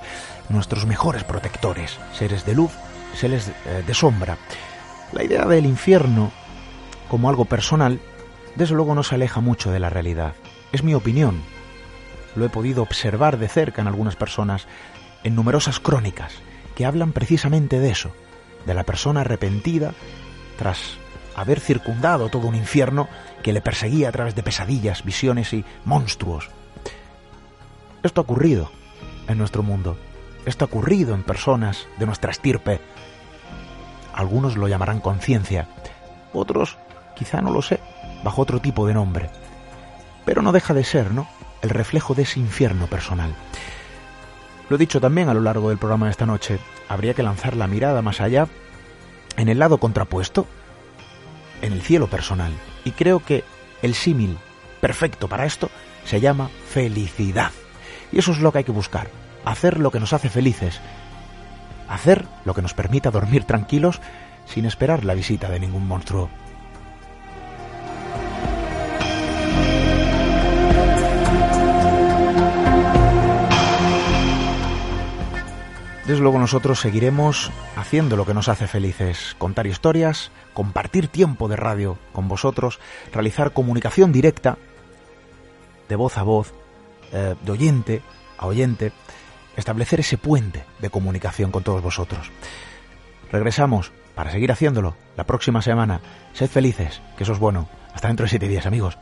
[0.49, 2.71] nuestros mejores protectores, seres de luz,
[3.15, 4.38] seres eh, de sombra.
[5.11, 6.31] La idea del infierno
[7.09, 7.99] como algo personal,
[8.55, 10.36] desde luego no se aleja mucho de la realidad.
[10.71, 11.41] Es mi opinión.
[12.36, 14.67] Lo he podido observar de cerca en algunas personas,
[15.23, 16.33] en numerosas crónicas,
[16.75, 18.11] que hablan precisamente de eso,
[18.67, 19.95] de la persona arrepentida
[20.55, 20.99] tras
[21.36, 23.09] haber circundado todo un infierno
[23.41, 26.51] que le perseguía a través de pesadillas, visiones y monstruos.
[28.06, 28.70] Esto ha ocurrido
[29.28, 29.97] en nuestro mundo.
[30.45, 32.80] Esto ha ocurrido en personas de nuestra estirpe.
[34.14, 35.68] Algunos lo llamarán conciencia,
[36.32, 36.78] otros
[37.16, 37.80] quizá no lo sé,
[38.24, 39.32] bajo otro tipo de nombre.
[40.24, 41.28] Pero no deja de ser, ¿no?
[41.64, 43.34] El reflejo de ese infierno personal.
[44.70, 47.56] Lo he dicho también a lo largo del programa de esta noche, habría que lanzar
[47.56, 48.47] la mirada más allá,
[49.36, 50.45] en el lado contrapuesto,
[51.64, 52.53] en el cielo personal.
[52.84, 53.43] Y creo que
[53.82, 54.38] el símil
[54.80, 55.72] perfecto para esto
[56.03, 57.51] se llama felicidad.
[58.16, 59.09] Y eso es lo que hay que buscar,
[59.43, 60.80] hacer lo que nos hace felices,
[61.89, 63.99] hacer lo que nos permita dormir tranquilos
[64.45, 66.30] sin esperar la visita de ningún monstruo.
[76.07, 81.57] Desde luego nosotros seguiremos haciendo lo que nos hace felices, contar historias, compartir tiempo de
[81.57, 82.80] radio con vosotros,
[83.11, 84.57] realizar comunicación directa,
[85.89, 86.53] de voz a voz,
[87.12, 88.01] eh, de oyente
[88.38, 88.91] a oyente,
[89.56, 92.32] establecer ese puente de comunicación con todos vosotros.
[93.32, 96.01] Regresamos para seguir haciéndolo la próxima semana.
[96.34, 97.68] Sed felices, que eso es bueno.
[97.93, 98.97] Hasta dentro de siete días, amigos.